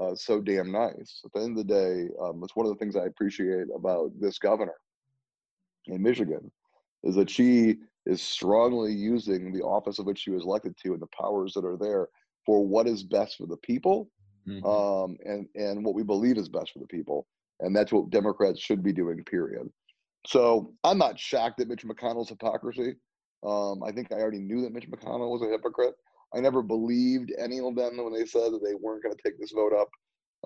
uh, 0.00 0.14
so 0.14 0.40
damn 0.40 0.72
nice. 0.72 1.20
At 1.24 1.32
the 1.32 1.40
end 1.40 1.58
of 1.58 1.66
the 1.66 1.72
day, 1.72 2.08
um, 2.20 2.42
it's 2.42 2.56
one 2.56 2.66
of 2.66 2.72
the 2.72 2.78
things 2.78 2.96
I 2.96 3.06
appreciate 3.06 3.66
about 3.74 4.10
this 4.18 4.38
governor 4.38 4.74
in 5.86 6.02
Michigan 6.02 6.50
is 7.04 7.14
that 7.14 7.30
she 7.30 7.76
is 8.06 8.20
strongly 8.20 8.92
using 8.92 9.52
the 9.52 9.62
office 9.62 9.98
of 9.98 10.06
which 10.06 10.18
she 10.18 10.30
was 10.30 10.44
elected 10.44 10.76
to 10.82 10.94
and 10.94 11.02
the 11.02 11.06
powers 11.18 11.52
that 11.54 11.64
are 11.64 11.76
there 11.76 12.08
for 12.46 12.66
what 12.66 12.86
is 12.86 13.02
best 13.02 13.36
for 13.36 13.46
the 13.46 13.56
people 13.58 14.10
mm-hmm. 14.48 14.64
um, 14.66 15.16
and, 15.24 15.48
and 15.54 15.84
what 15.84 15.94
we 15.94 16.02
believe 16.02 16.38
is 16.38 16.48
best 16.48 16.72
for 16.72 16.78
the 16.78 16.86
people. 16.86 17.26
And 17.60 17.74
that's 17.74 17.92
what 17.92 18.10
Democrats 18.10 18.60
should 18.60 18.82
be 18.82 18.92
doing, 18.92 19.22
period. 19.24 19.68
So 20.26 20.72
I'm 20.82 20.98
not 20.98 21.18
shocked 21.18 21.60
at 21.60 21.68
Mitch 21.68 21.84
McConnell's 21.84 22.30
hypocrisy. 22.30 22.94
Um, 23.44 23.82
I 23.82 23.92
think 23.92 24.10
I 24.10 24.16
already 24.16 24.40
knew 24.40 24.62
that 24.62 24.72
Mitch 24.72 24.90
McConnell 24.90 25.30
was 25.30 25.42
a 25.42 25.50
hypocrite. 25.50 25.94
I 26.34 26.40
never 26.40 26.62
believed 26.62 27.32
any 27.38 27.58
of 27.58 27.76
them 27.76 27.96
when 27.98 28.12
they 28.12 28.24
said 28.24 28.52
that 28.52 28.62
they 28.64 28.74
weren't 28.74 29.02
going 29.02 29.14
to 29.14 29.22
take 29.22 29.38
this 29.38 29.52
vote 29.52 29.72
up. 29.72 29.88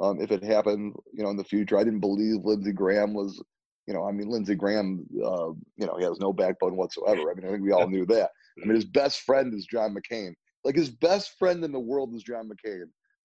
Um, 0.00 0.21
if 0.21 0.31
it 0.31 0.43
happened, 0.43 0.95
you 1.12 1.23
know, 1.23 1.31
in 1.31 1.37
the 1.37 1.45
future, 1.45 1.78
I 1.78 1.85
didn't 1.85 2.00
believe 2.00 2.45
Lindsey 2.45 2.73
Graham 2.73 3.14
was, 3.14 3.43
you 3.87 3.95
know, 3.95 4.07
I 4.07 4.12
mean, 4.12 4.28
Lindsey 4.28 4.55
Graham, 4.55 5.07
uh, 5.25 5.50
you 5.76 5.87
know, 5.87 5.97
he 5.97 6.05
has 6.05 6.19
no 6.21 6.33
backbone 6.33 6.76
whatsoever. 6.76 7.31
I 7.31 7.35
mean, 7.35 7.47
I 7.47 7.50
think 7.50 7.62
we 7.62 7.73
all 7.73 7.88
knew 7.88 8.05
that. 8.07 8.31
I 8.62 8.67
mean, 8.67 8.75
his 8.75 8.85
best 8.85 9.21
friend 9.23 9.55
is 9.55 9.67
John 9.67 9.95
McCain. 9.95 10.35
Like 10.68 10.76
his 10.76 10.90
best 10.90 11.38
friend 11.38 11.64
in 11.64 11.72
the 11.72 11.80
world 11.80 12.14
is 12.14 12.22
John 12.22 12.46
McCain, 12.46 12.82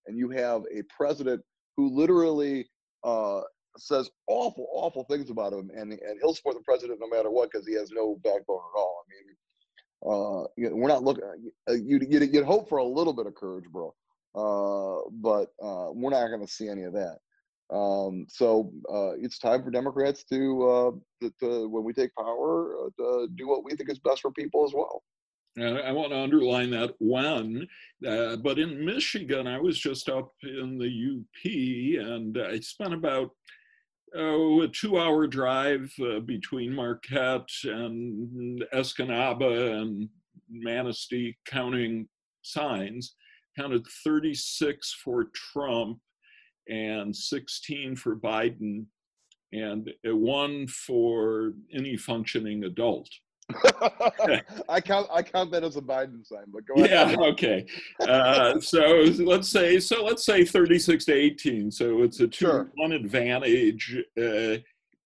and 0.08 0.18
you 0.18 0.30
have 0.30 0.62
a 0.74 0.82
president 0.84 1.42
who 1.76 1.90
literally 1.94 2.70
uh, 3.04 3.42
says 3.78 4.10
awful, 4.28 4.66
awful 4.72 5.04
things 5.10 5.30
about 5.30 5.52
him, 5.52 5.70
and 5.76 5.92
and 5.92 6.20
he'll 6.22 6.34
support 6.34 6.56
the 6.56 6.64
president 6.64 7.02
no 7.02 7.10
matter 7.10 7.30
what 7.30 7.52
because 7.52 7.68
he 7.68 7.74
has 7.74 7.92
no 7.92 8.16
backbone 8.24 8.62
at 8.74 8.80
all. 8.80 9.04
I 9.04 9.12
mean, 9.12 10.70
uh, 10.70 10.74
we're 10.74 10.88
not 10.88 11.04
looking. 11.04 11.26
Uh, 11.70 11.74
you'd, 11.74 12.10
you'd, 12.10 12.34
you'd 12.34 12.46
hope 12.46 12.70
for 12.70 12.78
a 12.78 12.86
little 12.86 13.12
bit 13.12 13.28
of 13.28 13.36
courage, 13.36 13.66
bro, 13.66 13.94
uh, 14.36 15.02
but 15.12 15.52
uh, 15.62 15.92
we're 15.92 16.12
not 16.12 16.30
going 16.30 16.40
to 16.40 16.48
see 16.48 16.70
any 16.70 16.84
of 16.84 16.94
that. 16.94 17.18
Um, 17.76 18.26
so 18.30 18.72
uh, 18.90 19.16
it's 19.20 19.38
time 19.38 19.64
for 19.66 19.70
Democrats 19.70 20.24
to, 20.32 20.70
uh, 20.70 20.92
to, 21.22 21.34
to, 21.42 21.68
when 21.68 21.84
we 21.84 21.92
take 21.92 22.16
power, 22.16 22.90
to 23.00 23.28
do 23.36 23.50
what 23.50 23.66
we 23.66 23.76
think 23.76 23.90
is 23.90 24.00
best 24.00 24.22
for 24.22 24.32
people 24.32 24.64
as 24.64 24.74
well. 24.74 25.04
And 25.56 25.78
I 25.78 25.92
want 25.92 26.12
to 26.12 26.20
underline 26.20 26.72
that 26.72 26.96
when, 27.00 27.68
uh, 28.08 28.38
but 28.38 28.58
in 28.58 28.84
Michigan, 28.84 29.46
I 29.46 29.60
was 29.60 29.78
just 29.78 30.10
up 30.10 30.32
in 30.42 30.80
the 30.80 31.22
UP 31.22 32.06
and 32.08 32.38
I 32.40 32.60
spent 32.60 32.94
about 32.94 33.30
oh, 34.16 34.62
a 34.62 34.68
two 34.68 35.00
hour 35.00 35.28
drive 35.28 35.94
uh, 36.02 36.20
between 36.22 36.74
Marquette 36.74 37.50
and 37.66 38.64
Escanaba 38.74 39.80
and 39.80 40.10
Manistee 40.50 41.38
counting 41.46 42.08
signs, 42.42 43.16
counted 43.58 43.86
36 44.04 44.94
for 45.04 45.26
Trump 45.36 46.00
and 46.68 47.16
16 47.16 47.96
for 47.96 48.16
Biden 48.16 48.86
and 49.52 49.92
one 50.04 50.68
for 50.68 51.54
any 51.74 51.96
functioning 51.96 52.64
adult. 52.64 53.10
I 54.70 54.82
count 54.82 55.08
I 55.12 55.22
count 55.24 55.52
that 55.52 55.64
as 55.64 55.76
a 55.78 55.82
Biden 55.82 56.26
sign, 56.26 56.46
but 56.48 56.66
go 56.66 56.74
yeah, 56.78 57.04
ahead. 57.04 57.20
okay. 57.20 57.66
Uh, 58.00 58.60
so 58.60 58.80
let's 59.20 59.50
say 59.50 59.80
so 59.80 60.04
let's 60.04 60.26
say 60.26 60.44
36 60.46 61.06
to 61.06 61.14
18. 61.14 61.72
So 61.72 62.04
it's 62.04 62.20
a 62.20 62.28
two 62.28 62.46
Sure. 62.46 62.72
one 62.76 62.92
advantage. 62.92 63.98
Uh, 64.18 64.58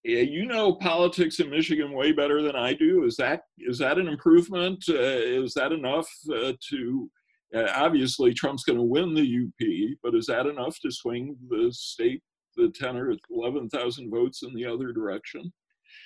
you 0.03 0.45
know 0.45 0.73
politics 0.73 1.39
in 1.39 1.49
Michigan 1.49 1.91
way 1.91 2.11
better 2.13 2.41
than 2.41 2.55
I 2.55 2.73
do. 2.73 3.03
Is 3.03 3.17
that 3.17 3.41
is 3.57 3.77
that 3.79 3.97
an 3.97 4.07
improvement? 4.07 4.83
Uh, 4.89 4.93
is 4.95 5.53
that 5.55 5.71
enough 5.71 6.09
uh, 6.33 6.53
to? 6.69 7.11
Uh, 7.55 7.67
obviously, 7.75 8.33
Trump's 8.33 8.63
going 8.63 8.77
to 8.77 8.83
win 8.83 9.13
the 9.13 9.21
UP, 9.21 9.97
but 10.03 10.13
is 10.15 10.25
that 10.25 10.47
enough 10.47 10.77
to 10.81 10.91
swing 10.91 11.37
the 11.49 11.71
state 11.71 12.21
the 12.57 12.69
10 12.69 12.97
or 12.97 13.13
11,000 13.31 14.09
votes 14.09 14.43
in 14.43 14.53
the 14.53 14.65
other 14.65 14.91
direction? 14.91 15.53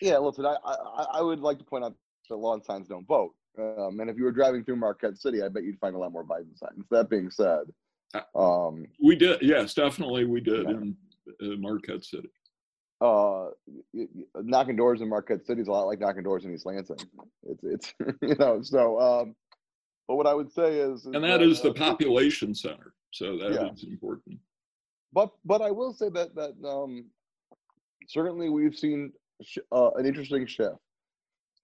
Yeah, 0.01 0.17
listen, 0.17 0.45
I, 0.45 0.55
I 0.65 1.05
I 1.15 1.21
would 1.21 1.39
like 1.39 1.57
to 1.60 1.63
point 1.63 1.83
out 1.83 1.95
that 2.31 2.38
lawn 2.38 2.63
signs 2.63 2.88
don't 2.88 3.07
vote. 3.07 3.33
Um, 3.59 4.00
and 4.00 4.09
if 4.09 4.17
you 4.17 4.23
were 4.23 4.31
driving 4.31 4.63
through 4.63 4.77
Marquette 4.77 5.17
City, 5.17 5.43
I 5.43 5.50
bet 5.50 5.63
you'd 5.63 5.77
find 5.79 5.95
a 5.95 6.00
lot 6.00 6.11
more 6.13 6.23
Biden 6.25 6.57
signs. 6.57 6.85
That 6.89 7.09
being 7.09 7.29
said, 7.29 7.63
um, 8.33 8.85
We 9.03 9.15
did, 9.15 9.41
yes, 9.41 9.73
definitely, 9.73 10.25
we 10.25 10.39
did 10.41 10.63
Yeah. 10.65 10.71
in 10.71 10.95
uh, 11.41 11.57
Marquette 11.57 12.03
City. 12.05 12.29
uh, 13.01 13.50
knocking 14.41 14.75
doors 14.77 15.01
in 15.01 15.09
Marquette 15.09 15.45
City 15.45 15.61
is 15.61 15.67
a 15.67 15.71
lot 15.71 15.83
like 15.83 16.00
knocking 16.00 16.23
doors 16.23 16.45
in 16.45 16.53
East 16.53 16.65
Lansing. 16.65 16.97
It's 17.43 17.63
it's 17.63 17.93
you 18.21 18.35
know 18.39 18.61
so. 18.61 19.00
Um, 19.00 19.35
but 20.07 20.15
what 20.15 20.27
I 20.27 20.33
would 20.33 20.51
say 20.51 20.77
is, 20.77 21.05
And 21.05 21.23
that 21.23 21.41
is 21.41 21.61
the 21.61 21.71
uh, 21.71 21.73
population 21.73 22.53
center, 22.55 22.93
so 23.11 23.38
that 23.38 23.51
is 23.73 23.83
Yeah. 23.83 23.89
important. 23.91 24.39
but 25.13 25.31
but 25.43 25.61
I 25.61 25.71
will 25.71 25.93
say 25.93 26.09
that 26.09 26.35
that 26.35 26.53
um, 26.67 27.05
certainly 28.07 28.50
we've 28.50 28.77
seen 28.77 29.11
sh- 29.41 29.57
uh, 29.71 29.91
an 29.91 30.05
interesting 30.05 30.45
shift 30.45 30.77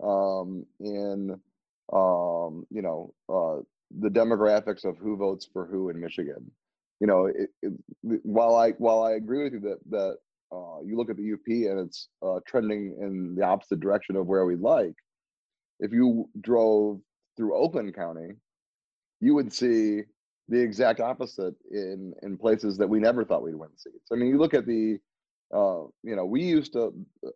um, 0.03 0.65
in 0.79 1.39
um, 1.93 2.65
you 2.69 2.81
know 2.81 3.13
uh, 3.29 3.61
the 3.99 4.09
demographics 4.09 4.85
of 4.85 4.97
who 4.97 5.17
votes 5.17 5.47
for 5.51 5.65
who 5.65 5.89
in 5.89 5.99
Michigan. 5.99 6.51
You 6.99 7.07
know, 7.07 7.25
it, 7.27 7.49
it, 7.61 7.73
while 8.01 8.55
I 8.55 8.71
while 8.71 9.03
I 9.03 9.13
agree 9.13 9.43
with 9.43 9.53
you 9.53 9.59
that 9.61 9.79
that 9.89 10.17
uh, 10.51 10.81
you 10.83 10.97
look 10.97 11.09
at 11.09 11.17
the 11.17 11.33
UP 11.33 11.47
and 11.47 11.79
it's 11.79 12.09
uh, 12.25 12.39
trending 12.47 12.97
in 13.01 13.35
the 13.35 13.43
opposite 13.43 13.79
direction 13.79 14.15
of 14.15 14.27
where 14.27 14.45
we'd 14.45 14.61
like. 14.61 14.95
If 15.79 15.91
you 15.91 16.29
drove 16.41 17.01
through 17.35 17.55
Oakland 17.55 17.95
County, 17.95 18.29
you 19.19 19.35
would 19.35 19.53
see 19.53 20.01
the 20.49 20.59
exact 20.59 20.99
opposite 20.99 21.55
in 21.71 22.13
in 22.23 22.37
places 22.37 22.77
that 22.77 22.87
we 22.87 22.99
never 22.99 23.23
thought 23.23 23.43
we'd 23.43 23.55
win 23.55 23.69
seats. 23.75 24.07
I 24.11 24.15
mean, 24.15 24.29
you 24.29 24.37
look 24.37 24.53
at 24.53 24.65
the, 24.65 24.97
uh, 25.53 25.83
you 26.03 26.15
know, 26.15 26.25
we 26.25 26.41
used 26.41 26.73
to 26.73 26.93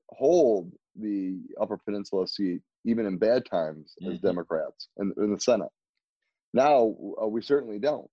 hold 0.09 0.71
the 0.95 1.39
Upper 1.59 1.77
Peninsula 1.77 2.27
seat 2.27 2.61
even 2.85 3.05
in 3.05 3.17
bad 3.17 3.45
times 3.45 3.95
as 4.05 4.13
Mhm. 4.13 4.21
Democrats 4.21 4.89
in, 4.97 5.13
in 5.17 5.33
the 5.33 5.39
Senate. 5.39 5.69
Now 6.53 6.95
uh, 7.21 7.27
we 7.27 7.41
certainly 7.41 7.79
don't. 7.79 8.09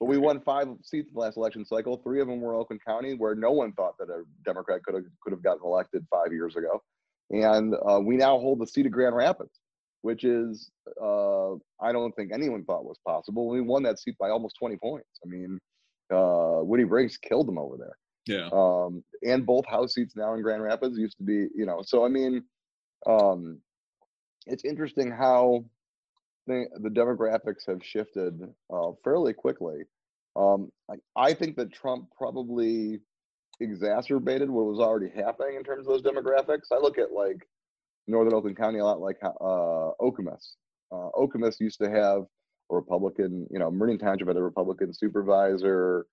But 0.00 0.06
we 0.06 0.18
won 0.18 0.40
five 0.40 0.68
seats 0.82 1.08
in 1.08 1.14
the 1.14 1.20
last 1.20 1.36
election 1.38 1.64
cycle. 1.64 1.96
Three 1.98 2.20
of 2.20 2.28
them 2.28 2.40
were 2.42 2.54
Oakland 2.54 2.82
County, 2.84 3.14
where 3.14 3.34
no 3.34 3.52
one 3.52 3.72
thought 3.72 3.96
that 3.98 4.10
a 4.10 4.24
Democrat 4.44 4.82
could 4.84 4.94
have 4.94 5.04
could 5.22 5.32
have 5.32 5.42
gotten 5.42 5.62
elected 5.64 6.06
five 6.10 6.32
years 6.32 6.54
ago. 6.56 6.82
And 7.30 7.74
uh, 7.74 8.00
we 8.00 8.16
now 8.16 8.38
hold 8.38 8.60
the 8.60 8.66
seat 8.66 8.86
of 8.86 8.92
Grand 8.92 9.16
Rapids, 9.16 9.58
which 10.02 10.24
is 10.24 10.70
uh, 11.02 11.54
I 11.80 11.92
don't 11.92 12.12
think 12.14 12.30
anyone 12.32 12.64
thought 12.64 12.84
was 12.84 12.98
possible. 13.06 13.48
We 13.48 13.60
won 13.62 13.82
that 13.84 13.98
seat 13.98 14.16
by 14.18 14.28
almost 14.30 14.56
20 14.58 14.76
points. 14.76 15.08
I 15.24 15.28
mean, 15.28 15.58
uh, 16.12 16.60
Winnie 16.62 16.84
Brinks 16.84 17.16
killed 17.16 17.48
them 17.48 17.58
over 17.58 17.76
there. 17.78 17.96
Yeah. 18.26 18.48
Um, 18.52 19.04
and 19.22 19.46
both 19.46 19.66
House 19.66 19.94
seats 19.94 20.16
now 20.16 20.34
in 20.34 20.42
Grand 20.42 20.62
Rapids 20.62 20.98
used 20.98 21.16
to 21.18 21.24
be, 21.24 21.48
you 21.54 21.66
know. 21.66 21.82
So 21.84 22.04
I 22.04 22.08
mean, 22.08 22.44
um, 23.06 23.60
it's 24.46 24.64
interesting 24.64 25.10
how 25.10 25.64
the, 26.46 26.66
the 26.80 26.88
demographics 26.88 27.66
have 27.66 27.84
shifted 27.84 28.40
uh, 28.72 28.92
fairly 29.04 29.32
quickly. 29.32 29.82
Um, 30.36 30.70
I, 30.90 30.94
I 31.16 31.34
think 31.34 31.56
that 31.56 31.72
Trump 31.72 32.08
probably 32.16 33.00
exacerbated 33.60 34.50
what 34.50 34.66
was 34.66 34.78
already 34.78 35.10
happening 35.14 35.56
in 35.56 35.64
terms 35.64 35.86
of 35.86 35.86
those 35.86 36.02
demographics. 36.02 36.72
I 36.72 36.76
look 36.76 36.98
at 36.98 37.12
like 37.12 37.48
Northern 38.06 38.34
Oakland 38.34 38.56
County 38.56 38.78
a 38.78 38.84
lot 38.84 39.00
like 39.00 39.18
uh, 39.22 39.90
Okemos. 40.00 40.54
Uh, 40.92 41.10
Okemos 41.16 41.58
used 41.58 41.80
to 41.80 41.90
have 41.90 42.22
a 42.70 42.74
Republican, 42.74 43.46
you 43.50 43.58
know, 43.58 43.70
Meridian 43.70 43.98
Township 43.98 44.28
had 44.28 44.36
a 44.36 44.42
Republican 44.42 44.92
supervisor 44.92 46.06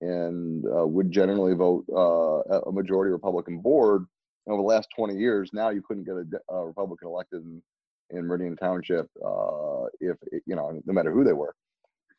and 0.00 0.64
uh, 0.66 0.86
would 0.86 1.10
generally 1.10 1.54
vote 1.54 1.84
uh, 1.92 2.58
a- 2.66 2.72
majority 2.72 3.10
Republican 3.12 3.58
board. 3.58 4.06
And 4.46 4.54
over 4.54 4.62
the 4.62 4.66
last 4.66 4.88
20 4.96 5.16
years, 5.16 5.50
now 5.52 5.70
you 5.70 5.82
couldn't 5.82 6.04
get 6.04 6.14
a, 6.14 6.54
a 6.54 6.66
Republican 6.66 7.08
elected 7.08 7.42
in, 7.42 7.62
in 8.10 8.26
Meridian 8.26 8.56
Township 8.56 9.08
uh, 9.24 9.84
if, 10.00 10.16
you 10.46 10.56
know, 10.56 10.80
no 10.84 10.92
matter 10.92 11.12
who 11.12 11.24
they 11.24 11.32
were 11.32 11.54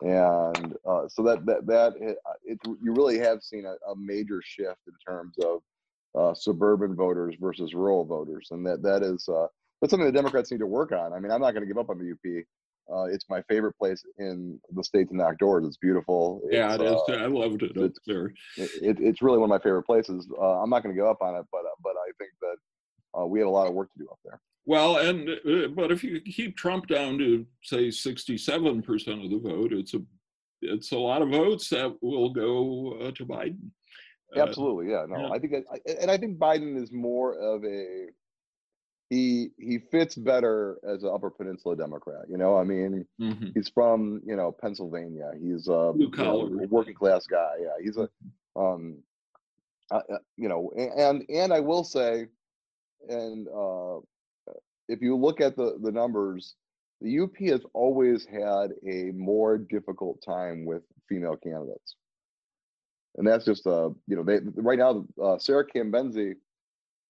and 0.02 0.76
uh, 0.86 1.08
so 1.08 1.22
that 1.24 1.46
that 1.46 1.66
that 1.68 1.94
it, 2.00 2.18
it 2.44 2.60
you 2.82 2.94
really 2.94 3.20
have 3.20 3.44
seen 3.44 3.66
a, 3.66 3.76
a 3.90 3.96
major 3.96 4.42
shift 4.44 4.80
in 4.88 4.94
terms 5.06 5.36
of 5.44 5.62
uh, 6.16 6.34
suburban 6.34 6.96
voters 6.96 7.36
versus 7.40 7.74
rural 7.74 8.04
voters, 8.04 8.48
and 8.52 8.66
that 8.66 8.82
that 8.82 9.04
is 9.04 9.30
uh, 9.30 9.48
that's 9.80 9.92
something 9.92 10.06
the 10.06 10.12
Democrats 10.12 10.52
need 10.52 10.60
to 10.60 10.68
work 10.68 10.92
on. 10.92 11.14
I 11.14 11.20
mean, 11.20 11.32
I'm 11.32 11.42
not 11.42 11.52
going 11.52 11.62
to 11.62 11.68
give 11.68 11.78
up 11.78 11.90
on 11.90 12.00
the 12.00 12.12
UP. 12.12 12.46
Uh, 12.94 13.04
it's 13.04 13.26
my 13.30 13.42
favorite 13.44 13.78
place 13.78 14.04
in 14.18 14.60
the 14.74 14.84
state 14.84 15.08
to 15.10 15.16
knock 15.16 15.38
doors. 15.38 15.66
It's 15.66 15.78
beautiful. 15.78 16.42
Yeah, 16.50 16.74
it 16.76 16.82
is. 16.82 17.00
uh, 17.10 17.14
I 17.14 17.28
loved 17.28 17.64
it 17.64 17.72
it's- 17.76 18.00
there. 18.06 18.34
it, 18.58 19.00
it's 19.00 19.22
really 19.22 19.38
one 19.38 19.50
of 19.50 19.50
my 19.50 19.64
favorite 19.64 19.84
places. 19.84 20.28
Uh, 20.38 20.62
I'm 20.62 20.70
not 20.70 20.84
going 20.84 20.96
to 20.96 21.00
go 21.02 21.10
up 21.10 21.22
on 21.22 21.36
it, 21.36 21.46
but 21.52 21.60
uh, 21.60 21.76
but 21.84 21.92
I 21.92 22.12
think 22.18 22.32
that 22.42 23.20
uh, 23.20 23.26
we 23.26 23.40
have 23.40 23.48
a 23.48 23.52
lot 23.52 23.68
of 23.68 23.74
work 23.74 23.92
to 23.94 24.00
do 24.00 24.08
up 24.12 24.20
there. 24.26 24.42
Well, 24.66 24.98
and 24.98 25.30
uh, 25.30 25.68
but 25.70 25.92
if 25.92 26.04
you 26.04 26.20
keep 26.22 26.58
Trump 26.58 26.88
down 26.88 27.18
to 27.20 27.46
say 27.64 27.92
sixty-seven 27.92 28.82
percent 28.84 29.24
of 29.24 29.32
the 29.32 29.40
vote, 29.40 29.74
it's 29.74 29.94
a 29.94 30.02
it's 30.62 30.92
a 30.92 30.98
lot 30.98 31.22
of 31.22 31.30
votes 31.30 31.70
that 31.70 31.96
will 32.02 32.30
go 32.30 32.98
uh, 33.02 33.12
to 33.12 33.26
Biden. 33.26 33.72
Absolutely, 34.36 34.90
yeah. 34.92 35.06
No, 35.10 35.18
yeah. 35.18 35.30
I 35.30 35.40
think, 35.40 35.54
I, 35.74 35.92
and 36.00 36.10
I 36.10 36.18
think 36.18 36.38
Biden 36.38 36.82
is 36.82 36.92
more 36.92 37.34
of 37.34 37.66
a 37.66 38.06
he 39.12 39.50
he 39.58 39.78
fits 39.78 40.16
better 40.16 40.80
as 40.88 41.04
an 41.04 41.12
Upper 41.14 41.30
Peninsula 41.30 41.76
Democrat. 41.76 42.24
You 42.30 42.38
know, 42.38 42.58
I 42.58 42.64
mean, 42.64 43.06
mhm. 43.20 43.52
he's 43.54 43.68
from 43.68 44.22
you 44.26 44.38
know 44.38 44.54
Pennsylvania. 44.54 45.34
He's 45.38 45.68
a 45.68 45.92
you 45.98 46.10
know, 46.16 46.48
a 46.64 46.68
working 46.68 46.96
class 46.96 47.28
guy. 47.28 47.56
Yeah, 47.60 47.74
he's 47.84 47.98
a 47.98 48.10
um, 48.56 49.00
uh, 49.92 50.00
uh, 50.14 50.18
you 50.38 50.48
know, 50.48 50.72
and 50.78 51.26
and 51.30 51.52
I 51.52 51.60
will 51.60 51.84
say, 51.84 52.28
and 53.10 53.50
uh, 53.50 53.98
if 54.88 55.02
you 55.02 55.18
look 55.18 55.42
at 55.42 55.58
the 55.58 55.78
the 55.84 55.92
numbers, 55.92 56.56
the 57.02 57.20
UP 57.20 57.36
has 57.50 57.66
always 57.74 58.26
had 58.26 58.72
a 58.90 59.12
more 59.12 59.58
difficult 59.58 60.24
time 60.26 60.64
with 60.64 60.84
female 61.10 61.36
candidates, 61.36 61.96
and 63.18 63.28
that's 63.28 63.44
just 63.44 63.68
uh 63.68 63.90
you 64.08 64.16
know 64.16 64.24
they 64.24 64.40
right 64.56 64.80
now 64.80 65.06
uh, 65.22 65.38
Sara 65.38 65.66
Cambensy 65.68 66.36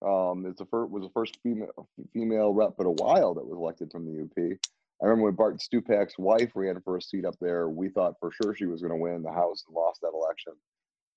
um 0.06 0.46
is 0.46 0.56
the 0.56 0.66
first 0.66 0.92
was 0.92 1.04
the 1.04 1.12
first 1.14 1.38
female 1.44 1.88
female 2.14 2.54
rep 2.54 2.74
in 2.80 2.86
a 2.86 2.92
while 2.92 3.34
that 3.34 3.46
was 3.46 3.58
elected 3.58 3.92
from 3.92 4.06
the 4.06 4.24
UP. 4.24 4.58
I 5.02 5.06
remember 5.06 5.26
when 5.26 5.36
Bart 5.36 5.60
Stupak's 5.60 6.18
wife 6.18 6.52
ran 6.54 6.80
for 6.82 6.98
a 6.98 7.02
seat 7.02 7.26
up 7.26 7.36
there, 7.42 7.70
we 7.70 7.90
thought 7.90 8.20
for 8.20 8.32
sure 8.32 8.56
she 8.56 8.68
was 8.68 8.82
going 8.82 8.94
to 8.94 9.02
win 9.02 9.24
the 9.24 9.32
House 9.32 9.64
and 9.68 9.76
lost 9.76 10.02
that 10.02 10.14
election. 10.14 10.54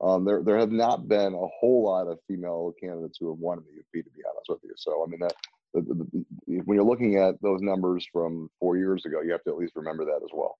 Um, 0.00 0.24
there, 0.24 0.42
there 0.42 0.58
have 0.58 0.72
not 0.72 1.06
been 1.06 1.34
a 1.34 1.46
whole 1.60 1.84
lot 1.84 2.08
of 2.08 2.18
female 2.26 2.74
candidates 2.80 3.18
who 3.20 3.28
have 3.28 3.38
won 3.38 3.58
in 3.58 3.64
the 3.64 3.80
UP, 3.80 4.04
to 4.04 4.10
be 4.10 4.22
honest 4.28 4.48
with 4.48 4.60
you. 4.64 4.72
So, 4.76 5.04
I 5.04 5.10
mean, 5.10 5.20
that 5.20 5.34
the, 5.74 5.82
the, 5.82 6.24
the, 6.46 6.60
when 6.64 6.76
you're 6.76 6.84
looking 6.84 7.16
at 7.16 7.40
those 7.42 7.60
numbers 7.60 8.06
from 8.12 8.50
four 8.58 8.76
years 8.76 9.04
ago, 9.04 9.20
you 9.22 9.32
have 9.32 9.44
to 9.44 9.50
at 9.50 9.56
least 9.56 9.76
remember 9.76 10.04
that 10.06 10.20
as 10.22 10.30
well. 10.32 10.56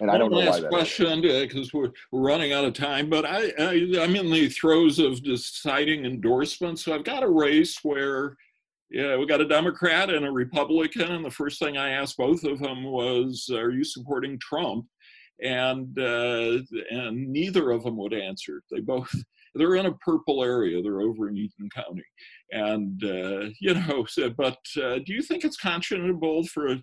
And 0.00 0.10
I 0.10 0.18
don't 0.18 0.30
know 0.30 0.38
One 0.38 0.46
why 0.46 0.52
last 0.52 0.68
question 0.68 1.22
because 1.22 1.72
we're, 1.72 1.90
we're 2.12 2.20
running 2.20 2.52
out 2.52 2.64
of 2.64 2.74
time, 2.74 3.08
but 3.08 3.24
I, 3.24 3.52
I 3.58 4.02
I'm 4.02 4.16
in 4.16 4.30
the 4.30 4.48
throes 4.48 4.98
of 4.98 5.22
deciding 5.22 6.04
endorsements. 6.04 6.84
So 6.84 6.94
I've 6.94 7.04
got 7.04 7.22
a 7.22 7.28
race 7.28 7.78
where 7.82 8.36
yeah, 8.90 9.16
we 9.16 9.26
got 9.26 9.40
a 9.40 9.46
Democrat 9.46 10.10
and 10.10 10.26
a 10.26 10.30
Republican, 10.30 11.12
and 11.12 11.24
the 11.24 11.30
first 11.30 11.60
thing 11.60 11.76
I 11.76 11.90
asked 11.90 12.16
both 12.16 12.42
of 12.42 12.58
them 12.58 12.84
was, 12.84 13.48
"Are 13.52 13.70
you 13.70 13.84
supporting 13.84 14.38
Trump?" 14.40 14.86
And 15.42 15.96
uh, 15.98 16.58
and 16.90 17.28
neither 17.28 17.70
of 17.70 17.84
them 17.84 17.96
would 17.98 18.12
answer. 18.12 18.62
They 18.70 18.80
both 18.80 19.14
they're 19.54 19.76
in 19.76 19.86
a 19.86 19.94
purple 19.94 20.42
area. 20.42 20.82
They're 20.82 21.02
over 21.02 21.28
in 21.28 21.36
Eaton 21.36 21.70
County, 21.72 22.04
and 22.50 23.02
uh, 23.04 23.50
you 23.60 23.74
know. 23.74 24.04
So, 24.08 24.30
but 24.30 24.58
uh, 24.76 24.98
do 25.06 25.12
you 25.14 25.22
think 25.22 25.44
it's 25.44 25.60
conscionable 25.60 26.48
for 26.48 26.76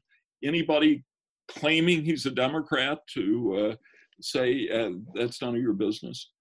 anybody 0.44 1.04
claiming 1.48 2.04
he's 2.04 2.26
a 2.26 2.32
Democrat 2.32 3.00
to 3.14 3.72
uh, 3.72 3.76
say 4.22 4.68
uh, 4.70 4.92
that's 5.14 5.42
none 5.42 5.56
of 5.56 5.62
your 5.62 5.74
business? 5.74 6.32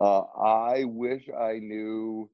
Uh, 0.00 0.22
I 0.40 0.84
wish 0.84 1.28
I 1.28 1.58
knew 1.58 2.30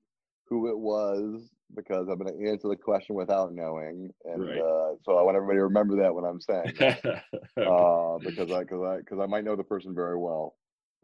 who 0.49 0.69
it 0.69 0.79
was 0.79 1.49
because 1.75 2.09
I'm 2.09 2.19
going 2.19 2.37
to 2.39 2.51
answer 2.51 2.69
the 2.69 2.77
question 2.77 3.15
without 3.15 3.55
knowing, 3.55 4.11
and 4.25 4.43
Right. 4.43 4.59
uh, 4.59 4.95
so 5.05 5.17
I 5.17 5.23
want 5.23 5.37
everybody 5.37 5.59
to 5.59 5.65
remember 5.65 5.97
that 6.03 6.15
when 6.15 6.25
I'm 6.25 6.41
saying. 6.41 6.75
that. 6.79 7.23
uh, 7.57 8.19
because 8.19 8.51
I 8.51 8.61
because 8.61 8.83
I 8.83 8.97
because 8.99 9.19
I 9.21 9.27
might 9.27 9.45
know 9.45 9.57
the 9.57 9.65
person 9.65 9.95
very 9.95 10.19
well. 10.19 10.57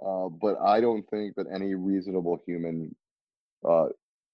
Uh, 0.05 0.29
but 0.29 0.57
I 0.65 0.81
don't 0.81 1.09
think 1.11 1.35
that 1.37 1.47
any 1.53 1.75
reasonable 1.75 2.39
human 2.47 2.95
uh, 3.69 3.87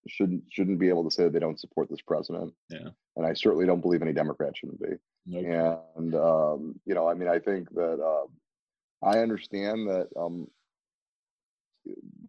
shouldn't 0.09 0.43
shouldn't 0.51 0.79
be 0.79 0.89
able 0.89 1.05
to 1.05 1.11
say 1.11 1.25
that 1.25 1.33
they 1.33 1.39
don't 1.39 1.61
support 1.61 1.89
this 1.91 2.01
president. 2.07 2.53
Yeah. 2.69 2.89
And 3.17 3.27
I 3.27 3.33
certainly 3.35 3.67
don't 3.67 3.81
believe 3.81 4.03
any 4.03 4.13
Democrat 4.13 4.57
shouldn't 4.57 4.81
be. 4.81 5.37
Okay. 5.37 5.79
And 5.97 6.15
um, 6.15 6.81
you 6.85 6.95
know, 6.95 7.09
I 7.09 7.15
mean, 7.15 7.29
I 7.29 7.39
think 7.39 7.71
that 7.75 8.01
uh, 8.01 9.07
I 9.07 9.19
understand 9.19 9.89
that 9.89 10.09
um, 10.19 10.49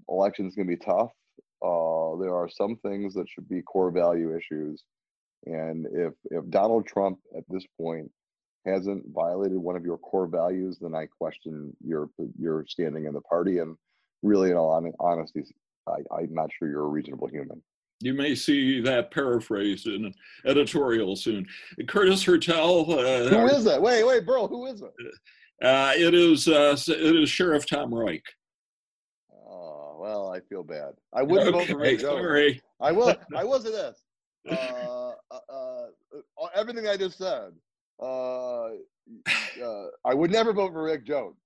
elections 0.10 0.56
can 0.56 0.68
be 0.68 0.78
tough. 0.78 1.12
Uh, 1.62 2.16
there 2.18 2.36
are 2.36 2.50
some 2.50 2.76
things 2.78 3.14
that 3.16 3.30
should 3.30 3.48
be 3.50 3.62
core 3.62 3.92
value 3.92 4.36
issues, 4.36 4.84
and 5.46 5.88
if 5.92 6.14
if 6.26 6.48
Donald 6.50 6.86
Trump 6.86 7.20
at 7.36 7.44
this 7.50 7.66
point 7.80 8.12
hasn't 8.66 9.04
violated 9.14 9.58
one 9.58 9.76
of 9.76 9.86
your 9.86 9.98
core 9.98 10.28
values, 10.28 10.78
then 10.80 10.96
I 10.96 11.06
question 11.06 11.76
your 11.84 12.10
your 12.40 12.66
standing 12.68 13.06
in 13.06 13.14
the 13.14 13.22
party. 13.22 13.60
And 13.60 13.78
really, 14.22 14.52
in 14.52 14.58
all 14.58 14.94
honesty, 15.00 15.44
I, 15.88 16.16
I'm 16.16 16.34
not 16.34 16.50
sure 16.58 16.70
you're 16.70 16.86
a 16.86 16.88
reasonable 16.88 17.28
human. 17.28 17.62
You 18.02 18.14
may 18.14 18.36
see 18.36 18.82
that 18.82 19.12
paraphrased 19.12 19.88
in 19.88 20.06
an 20.06 20.14
editorial 20.46 21.16
soon. 21.16 21.46
Curtis 21.88 22.24
Hertel. 22.24 22.92
Uh, 22.92 23.30
who 23.30 23.46
is 23.48 23.64
that? 23.64 23.82
Wait, 23.82 24.04
wait, 24.04 24.26
Berl. 24.26 24.48
Who 24.48 24.66
is 24.66 24.82
it? 24.82 24.92
Uh, 25.64 25.94
it 25.96 26.14
is 26.14 26.48
uh, 26.48 26.76
it 26.88 27.16
is 27.16 27.30
Sheriff 27.30 27.66
Tom 27.66 27.94
Reich. 27.94 28.24
Oh 29.34 29.98
well, 30.00 30.30
I 30.30 30.42
feel 30.42 30.64
bad. 30.64 30.94
I 31.14 31.24
wouldn't 31.24 31.56
okay, 31.56 31.60
vote 31.60 31.68
for 31.70 31.78
Rick 31.78 32.02
Sorry. 32.02 32.62
I 32.82 32.92
will. 32.92 33.16
I 33.36 33.44
will 33.46 33.62
say 33.62 33.72
this. 33.72 34.02
Uh, 34.52 35.14
uh, 35.32 35.40
uh, 35.50 36.48
everything 36.54 36.88
I 36.88 36.98
just 36.98 37.18
said. 37.18 37.54
Uh, 38.02 38.72
I 40.04 40.14
would 40.14 40.32
never 40.32 40.52
vote 40.52 40.74
for 40.74 40.84
Rick 40.84 41.06
Jones. 41.06 41.38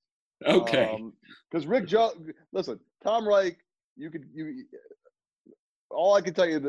Okay. 0.46 1.00
Because 1.52 1.66
um, 1.66 1.72
Rick 1.72 1.88
Jones. 1.88 2.16
Listen, 2.52 2.80
Tom 3.04 3.28
Reich. 3.28 3.58
You 4.00 4.10
could 4.10 4.26
you 4.34 4.64
all 5.92 6.16
I 6.16 6.22
can 6.22 6.34
tell 6.34 6.48
you 6.48 6.58
is 6.58 6.62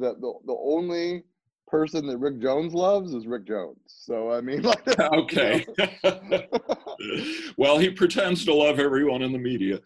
that 0.00 0.20
the, 0.20 0.32
the 0.46 0.56
only 0.64 1.24
person 1.68 2.06
that 2.06 2.16
Rick 2.18 2.40
Jones 2.40 2.72
loves 2.72 3.12
is 3.14 3.26
Rick 3.26 3.46
Jones. 3.46 3.78
So 3.86 4.32
I 4.32 4.40
mean, 4.40 4.62
like, 4.88 4.98
okay. 4.98 5.66
well, 7.58 7.78
he 7.78 7.90
pretends 7.90 8.44
to 8.46 8.54
love 8.54 8.80
everyone 8.80 9.20
in 9.22 9.32
the 9.32 9.38
media. 9.38 9.78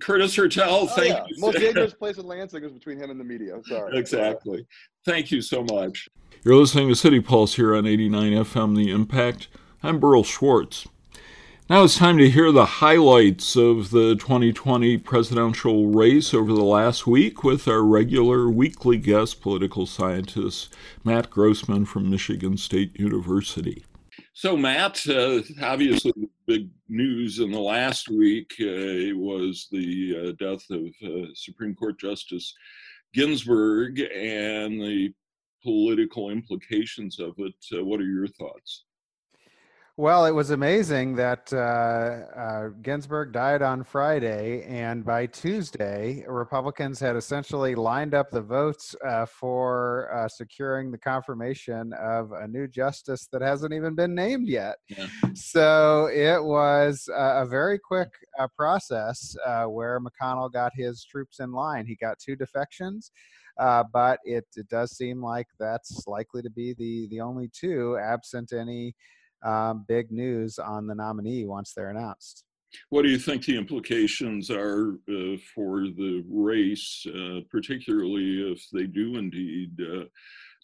Curtis 0.00 0.36
Hertel, 0.36 0.68
oh, 0.68 0.86
thank 0.86 1.08
yeah. 1.08 1.24
you. 1.28 1.36
Most 1.38 1.58
dangerous 1.60 1.94
place 1.94 2.16
in 2.16 2.26
Lansing 2.26 2.62
is 2.62 2.72
between 2.72 2.98
him 2.98 3.10
and 3.10 3.18
the 3.18 3.24
media. 3.24 3.54
I'm 3.54 3.64
sorry. 3.64 3.98
Exactly. 3.98 4.66
Thank 5.04 5.32
you 5.32 5.42
so 5.42 5.64
much. 5.64 6.08
You're 6.44 6.54
listening 6.56 6.88
to 6.88 6.94
City 6.94 7.20
Pulse 7.20 7.56
here 7.56 7.74
on 7.74 7.86
89 7.86 8.32
FM 8.32 8.76
The 8.76 8.90
Impact. 8.90 9.48
I'm 9.82 9.98
Berl 9.98 10.22
Schwartz. 10.22 10.86
Now 11.68 11.82
it's 11.82 11.98
time 11.98 12.16
to 12.18 12.30
hear 12.30 12.52
the 12.52 12.64
highlights 12.64 13.56
of 13.56 13.90
the 13.90 14.14
2020 14.14 14.98
presidential 14.98 15.88
race 15.88 16.32
over 16.32 16.52
the 16.52 16.62
last 16.62 17.08
week 17.08 17.42
with 17.42 17.66
our 17.66 17.82
regular 17.82 18.48
weekly 18.48 18.98
guest, 18.98 19.40
political 19.40 19.84
scientist 19.84 20.72
Matt 21.02 21.28
Grossmann 21.28 21.84
from 21.84 22.08
Michigan 22.08 22.56
State 22.56 22.96
University. 23.00 23.84
So, 24.32 24.56
Matt, 24.56 25.04
uh, 25.08 25.40
obviously, 25.60 26.12
the 26.16 26.28
big 26.46 26.70
news 26.88 27.40
in 27.40 27.50
the 27.50 27.58
last 27.58 28.10
week 28.10 28.54
uh, 28.60 29.18
was 29.18 29.66
the 29.72 30.28
uh, 30.28 30.32
death 30.38 30.62
of 30.70 30.86
uh, 31.02 31.26
Supreme 31.34 31.74
Court 31.74 31.98
Justice 31.98 32.54
Ginsburg 33.12 33.98
and 33.98 34.80
the 34.80 35.12
political 35.64 36.30
implications 36.30 37.18
of 37.18 37.34
it. 37.38 37.54
Uh, 37.76 37.84
what 37.84 38.00
are 38.00 38.04
your 38.04 38.28
thoughts? 38.28 38.84
Well, 39.98 40.26
it 40.26 40.32
was 40.32 40.50
amazing 40.50 41.14
that 41.14 41.50
uh, 41.54 41.56
uh, 41.56 42.68
Ginsburg 42.82 43.32
died 43.32 43.62
on 43.62 43.82
Friday, 43.82 44.62
and 44.64 45.02
by 45.02 45.24
Tuesday, 45.24 46.22
Republicans 46.28 47.00
had 47.00 47.16
essentially 47.16 47.74
lined 47.74 48.12
up 48.12 48.30
the 48.30 48.42
votes 48.42 48.94
uh, 49.02 49.24
for 49.24 50.12
uh, 50.14 50.28
securing 50.28 50.90
the 50.90 50.98
confirmation 50.98 51.94
of 51.94 52.32
a 52.32 52.46
new 52.46 52.68
justice 52.68 53.26
that 53.32 53.40
hasn't 53.40 53.72
even 53.72 53.94
been 53.94 54.14
named 54.14 54.48
yet. 54.48 54.76
Yeah. 54.88 55.06
So 55.32 56.10
it 56.12 56.44
was 56.44 57.08
a 57.14 57.46
very 57.46 57.78
quick 57.78 58.10
uh, 58.38 58.48
process 58.54 59.34
uh, 59.46 59.64
where 59.64 59.98
McConnell 59.98 60.52
got 60.52 60.72
his 60.74 61.06
troops 61.06 61.40
in 61.40 61.52
line. 61.52 61.86
He 61.86 61.96
got 61.96 62.18
two 62.18 62.36
defections. 62.36 63.12
Uh, 63.58 63.82
but 63.90 64.18
it, 64.24 64.44
it, 64.56 64.68
does 64.68 64.94
seem 64.94 65.22
like 65.22 65.46
that's 65.58 66.06
likely 66.06 66.42
to 66.42 66.50
be 66.50 66.74
the 66.74 67.08
the 67.08 67.22
only 67.22 67.48
two, 67.54 67.96
absent 67.96 68.52
any 68.52 68.94
um, 69.44 69.84
big 69.88 70.10
news 70.10 70.58
on 70.58 70.86
the 70.86 70.94
nominee 70.94 71.44
once 71.46 71.72
they're 71.72 71.90
announced. 71.90 72.44
What 72.90 73.02
do 73.02 73.08
you 73.08 73.18
think 73.18 73.44
the 73.44 73.56
implications 73.56 74.50
are 74.50 74.98
uh, 75.08 75.36
for 75.54 75.82
the 75.82 76.24
race, 76.28 77.06
uh, 77.06 77.40
particularly 77.50 78.52
if 78.52 78.66
they 78.72 78.86
do 78.86 79.16
indeed 79.16 79.70
uh, 79.80 80.04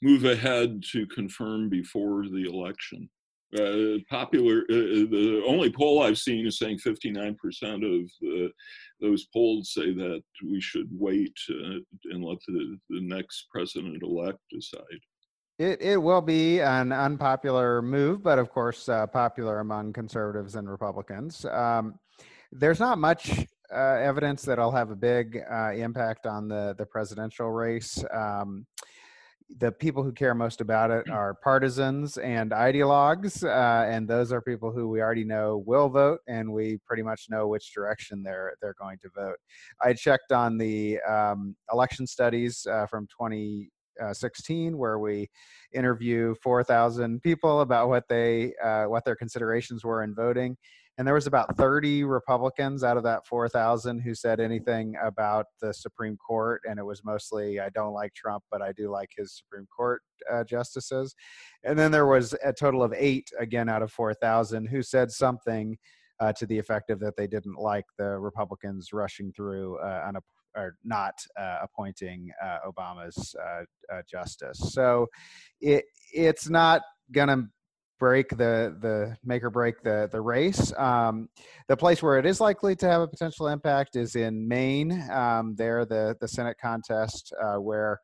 move 0.03 0.25
ahead 0.25 0.83
to 0.93 1.07
confirm 1.07 1.69
before 1.69 2.25
the 2.25 2.45
election? 2.49 3.09
Uh, 3.59 3.99
popular, 4.09 4.65
uh, 4.71 4.75
uh, 4.75 5.07
the 5.11 5.43
only 5.47 5.71
poll 5.71 6.03
I've 6.03 6.17
seen 6.17 6.47
is 6.47 6.59
saying 6.59 6.79
59% 6.79 7.37
of 7.85 8.51
those 8.99 9.27
polls 9.27 9.75
say 9.75 9.93
that 9.93 10.23
we 10.43 10.59
should 10.59 10.89
wait 10.91 11.37
and 11.49 12.25
let 12.25 12.39
the, 12.49 12.79
the 12.89 13.01
next 13.03 13.47
president 13.53 14.03
elect 14.03 14.39
decide. 14.51 15.01
It 15.63 15.81
it 15.81 15.97
will 15.97 16.21
be 16.21 16.61
an 16.61 16.91
unpopular 16.91 17.83
move, 17.83 18.21
but 18.21 18.41
of 18.41 18.51
course 18.51 18.89
uh, 18.89 19.07
popular 19.07 19.61
among 19.61 19.93
conservatives 19.93 20.57
and 20.57 20.69
Republicans. 20.69 21.45
Um, 21.45 22.01
there's 22.51 22.81
not 22.81 22.99
much 22.99 23.47
uh, 23.73 23.77
evidence 24.11 24.43
that 24.43 24.55
it'll 24.55 24.73
have 24.73 24.91
a 24.91 24.97
big 24.97 25.41
uh, 25.49 25.71
impact 25.71 26.27
on 26.27 26.49
the 26.49 26.75
the 26.77 26.85
presidential 26.85 27.49
race. 27.53 28.05
Um, 28.13 28.67
the 29.59 29.71
people 29.71 30.03
who 30.03 30.11
care 30.11 30.35
most 30.35 30.61
about 30.61 30.91
it 30.91 31.09
are 31.09 31.35
partisans 31.35 32.17
and 32.17 32.51
ideologues, 32.51 33.45
uh, 33.45 33.89
and 33.89 34.09
those 34.09 34.33
are 34.33 34.41
people 34.41 34.73
who 34.73 34.89
we 34.89 35.01
already 35.01 35.25
know 35.25 35.63
will 35.65 35.89
vote, 35.89 36.19
and 36.27 36.53
we 36.53 36.81
pretty 36.85 37.05
much 37.05 37.27
know 37.31 37.47
which 37.47 37.73
direction 37.73 38.25
they're 38.25 38.55
they're 38.61 38.75
going 38.81 38.99
to 38.99 39.11
vote. 39.15 39.37
I 39.81 39.93
checked 39.93 40.33
on 40.33 40.59
the 40.59 40.99
um, 41.03 41.55
election 41.73 42.09
studies 42.09 42.67
uh, 42.67 42.87
from 42.87 43.07
20 43.17 43.71
uh, 44.01 44.13
16 44.13 44.77
where 44.77 44.99
we 44.99 45.29
interview 45.73 46.35
4,000 46.43 47.21
people 47.23 47.61
about 47.61 47.89
what 47.89 48.09
they 48.09 48.55
uh, 48.63 48.85
what 48.85 49.05
their 49.05 49.17
considerations 49.17 49.85
were 49.85 50.03
in 50.03 50.15
voting, 50.15 50.57
and 50.99 51.07
there 51.07 51.15
was 51.15 51.27
about 51.27 51.57
30 51.57 52.05
Republicans 52.05 52.85
out 52.85 52.97
of 52.97 53.03
that 53.03 53.27
4,000 53.27 54.01
who 54.01 54.15
said 54.15 54.41
anything 54.41 54.95
about 55.03 55.47
the 55.61 55.73
Supreme 55.73 56.17
Court, 56.17 56.61
and 56.69 56.79
it 56.79 56.85
was 56.85 57.03
mostly 57.05 57.61
I 57.61 57.71
don't 57.71 57.95
like 57.95 58.15
Trump, 58.15 58.45
but 58.51 58.63
I 58.63 58.73
do 58.73 58.91
like 58.91 59.11
his 59.17 59.33
Supreme 59.37 59.67
Court 59.75 60.03
uh, 60.31 60.45
justices, 60.45 61.15
and 61.65 61.79
then 61.79 61.91
there 61.91 62.07
was 62.07 62.35
a 62.45 62.53
total 62.53 62.83
of 62.83 62.95
eight 62.97 63.29
again 63.39 63.69
out 63.69 63.83
of 63.83 63.93
4,000 63.93 64.67
who 64.67 64.83
said 64.83 65.11
something. 65.11 65.77
Uh, 66.21 66.33
to 66.33 66.47
the 66.47 66.59
effect 66.59 66.89
of 66.89 67.01
that 67.01 67.17
they 67.17 67.27
didn't 67.27 67.59
like 67.59 67.87
the 67.99 68.17
Republicans 68.17 68.93
rushing 68.93 69.33
through 69.33 69.77
uh, 69.79 70.05
on 70.07 70.15
a 70.15 70.21
or 70.57 70.77
not 70.85 71.15
uh, 71.39 71.59
appointing 71.63 72.31
uh, 72.43 72.59
Obama's 72.67 73.35
uh, 73.41 74.03
justice. 74.11 74.59
So 74.73 75.07
it 75.61 75.85
it's 76.13 76.49
not 76.49 76.83
gonna 77.11 77.49
break 77.99 78.31
the 78.31 78.77
the 78.81 79.17
make 79.25 79.45
or 79.45 79.51
break 79.51 79.83
the 79.83 80.09
the 80.11 80.21
race. 80.21 80.73
Um, 80.77 81.29
the 81.69 81.77
place 81.77 82.03
where 82.03 82.19
it 82.19 82.27
is 82.27 82.41
likely 82.41 82.75
to 82.77 82.89
have 82.89 83.01
a 83.01 83.09
potential 83.09 83.49
impact 83.49 83.97
is 83.97 84.17
in 84.17 84.49
Maine. 84.49 85.09
Um, 85.11 85.55
there, 85.57 85.85
the 85.85 86.17
the 86.21 86.29
Senate 86.29 86.57
contest 86.61 87.33
uh, 87.43 87.57
where. 87.57 88.01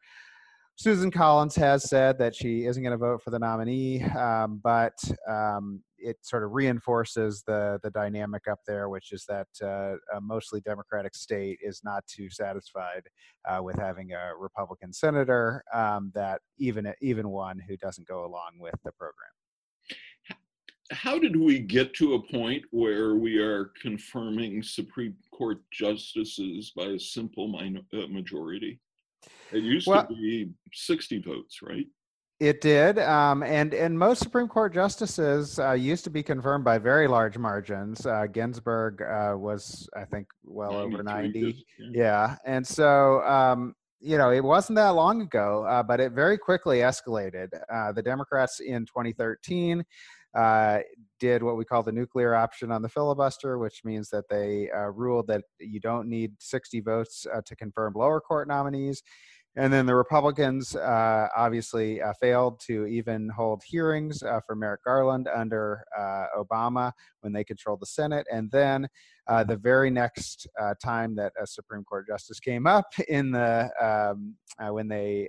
Susan 0.81 1.11
Collins 1.11 1.57
has 1.57 1.91
said 1.91 2.21
that 2.21 2.37
she 2.37 2.65
isn't 2.65 2.85
going 2.85 2.93
to 2.93 2.97
vote 2.97 3.21
for 3.25 3.31
the 3.31 3.39
nominee, 3.41 4.01
um, 4.01 4.61
but 4.63 4.97
um, 5.29 5.83
it 5.99 6.17
sort 6.23 6.45
of 6.45 6.53
reinforces 6.53 7.43
the 7.47 7.79
the 7.83 7.91
dynamic 7.91 8.49
up 8.49 8.61
there, 8.67 8.89
which 8.89 9.13
is 9.13 9.25
that 9.29 9.49
uh, 9.63 9.97
a 10.17 10.21
mostly 10.21 10.61
Democratic 10.61 11.15
state 11.15 11.59
is 11.63 11.81
not 11.85 12.07
too 12.07 12.31
satisfied 12.31 13.03
uh, 13.49 13.63
with 13.63 13.77
having 13.77 14.13
a 14.13 14.33
Republican 14.39 14.93
senator 14.93 15.63
um, 15.73 16.11
that 16.15 16.41
even 16.59 16.93
even 17.01 17.29
one 17.29 17.59
who 17.69 17.77
doesn't 17.77 18.07
go 18.07 18.25
along 18.25 18.53
with 18.59 18.77
the 18.85 18.93
program. 18.93 19.31
How 20.91 21.19
did 21.19 21.37
we 21.37 21.59
get 21.59 21.93
to 21.95 22.15
a 22.15 22.33
point 22.33 22.63
where 22.71 23.15
we 23.15 23.37
are 23.39 23.73
confirming 23.81 24.63
Supreme 24.63 25.15
Court 25.35 25.59
justices 25.71 26.73
by 26.75 26.85
a 26.85 26.99
simple 26.99 27.47
minor, 27.49 27.81
uh, 27.93 28.07
majority? 28.09 28.81
It 29.53 29.63
used 29.63 29.87
well, 29.87 30.07
to 30.07 30.15
be 30.15 30.51
60 30.73 31.21
votes, 31.21 31.61
right? 31.63 31.87
It 32.41 32.61
did, 32.61 33.01
um, 33.01 33.43
and 33.43 33.75
and 33.75 33.99
most 33.99 34.23
Supreme 34.23 34.47
Court 34.47 34.73
justices 34.73 35.59
uh, 35.59 35.73
used 35.73 36.05
to 36.05 36.11
be 36.11 36.23
confirmed 36.23 36.65
by 36.65 36.79
very 36.79 37.09
large 37.09 37.37
margins. 37.37 38.07
Uh, 38.07 38.27
Ginsburg 38.33 39.03
uh, 39.03 39.35
was, 39.37 39.89
I 39.97 40.05
think, 40.05 40.29
well 40.45 40.77
over 40.77 41.03
ninety. 41.03 41.67
Yeah. 41.81 41.89
yeah. 41.93 42.37
and 42.45 42.65
so 42.65 43.23
um, 43.23 43.75
you 43.99 44.19
know 44.19 44.31
it 44.31 44.45
wasn't 44.45 44.77
that 44.77 44.91
long 44.91 45.23
ago, 45.23 45.65
uh, 45.65 45.83
but 45.83 45.99
it 45.99 46.13
very 46.13 46.39
quickly 46.39 46.79
escalated. 46.79 47.49
Uh, 47.73 47.91
the 47.91 48.03
Democrats 48.03 48.61
in 48.61 48.87
2013 48.87 49.85
uh, 50.37 50.79
did 51.19 51.43
what 51.43 51.57
we 51.57 51.65
call 51.65 51.83
the 51.83 51.91
nuclear 51.91 52.37
option 52.37 52.71
on 52.71 52.83
the 52.83 52.89
filibuster, 52.89 53.59
which 53.59 53.81
means 53.85 54.11
that 54.11 54.29
they 54.31 54.69
ruled 54.95 55.27
that 55.27 55.43
you 55.59 55.81
don't 55.81 56.09
need 56.09 56.35
60 56.39 56.83
votes 56.83 57.27
to 57.45 57.57
confirm 57.57 57.95
lower 57.97 58.21
court 58.21 58.47
nominees 58.47 59.03
And 59.59 59.73
then 59.73 59.87
the 59.87 59.95
Republicans 59.97 60.77
uh, 60.77 61.27
obviously 61.37 62.01
uh, 62.01 62.13
failed 62.21 62.61
to 62.61 62.87
even 62.87 63.29
hold 63.29 63.61
hearings 63.67 64.23
uh, 64.23 64.39
for 64.47 64.55
Merrick 64.55 64.85
Garland 64.85 65.27
under 65.27 65.83
uh, 65.99 66.27
Obama 66.39 66.93
when 67.23 67.33
they 67.33 67.43
controlled 67.43 67.81
the 67.81 67.87
Senate. 67.87 68.25
And 68.33 68.49
then 68.53 68.89
uh, 69.27 69.43
the 69.43 69.57
very 69.57 69.91
next 69.91 70.47
uh, 70.63 70.75
time 70.81 71.17
that 71.17 71.33
a 71.43 71.45
Supreme 71.45 71.83
Court 71.83 72.07
justice 72.07 72.39
came 72.39 72.69
up 72.69 72.87
in 73.09 73.33
the 73.33 73.69
um, 73.83 74.37
when 74.73 74.87
they 74.87 75.29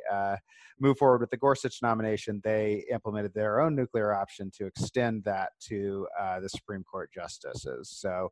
moved 0.80 1.00
forward 1.00 1.22
with 1.22 1.32
the 1.32 1.38
Gorsuch 1.38 1.82
nomination, 1.82 2.40
they 2.44 2.86
implemented 2.92 3.34
their 3.34 3.60
own 3.60 3.76
nuclear 3.76 4.14
option 4.14 4.52
to 4.58 4.68
extend 4.68 5.24
that 5.24 5.54
to 5.62 6.08
the 6.40 6.50
Supreme 6.50 6.84
Court 6.84 7.10
justices. 7.12 7.90
So 7.90 8.30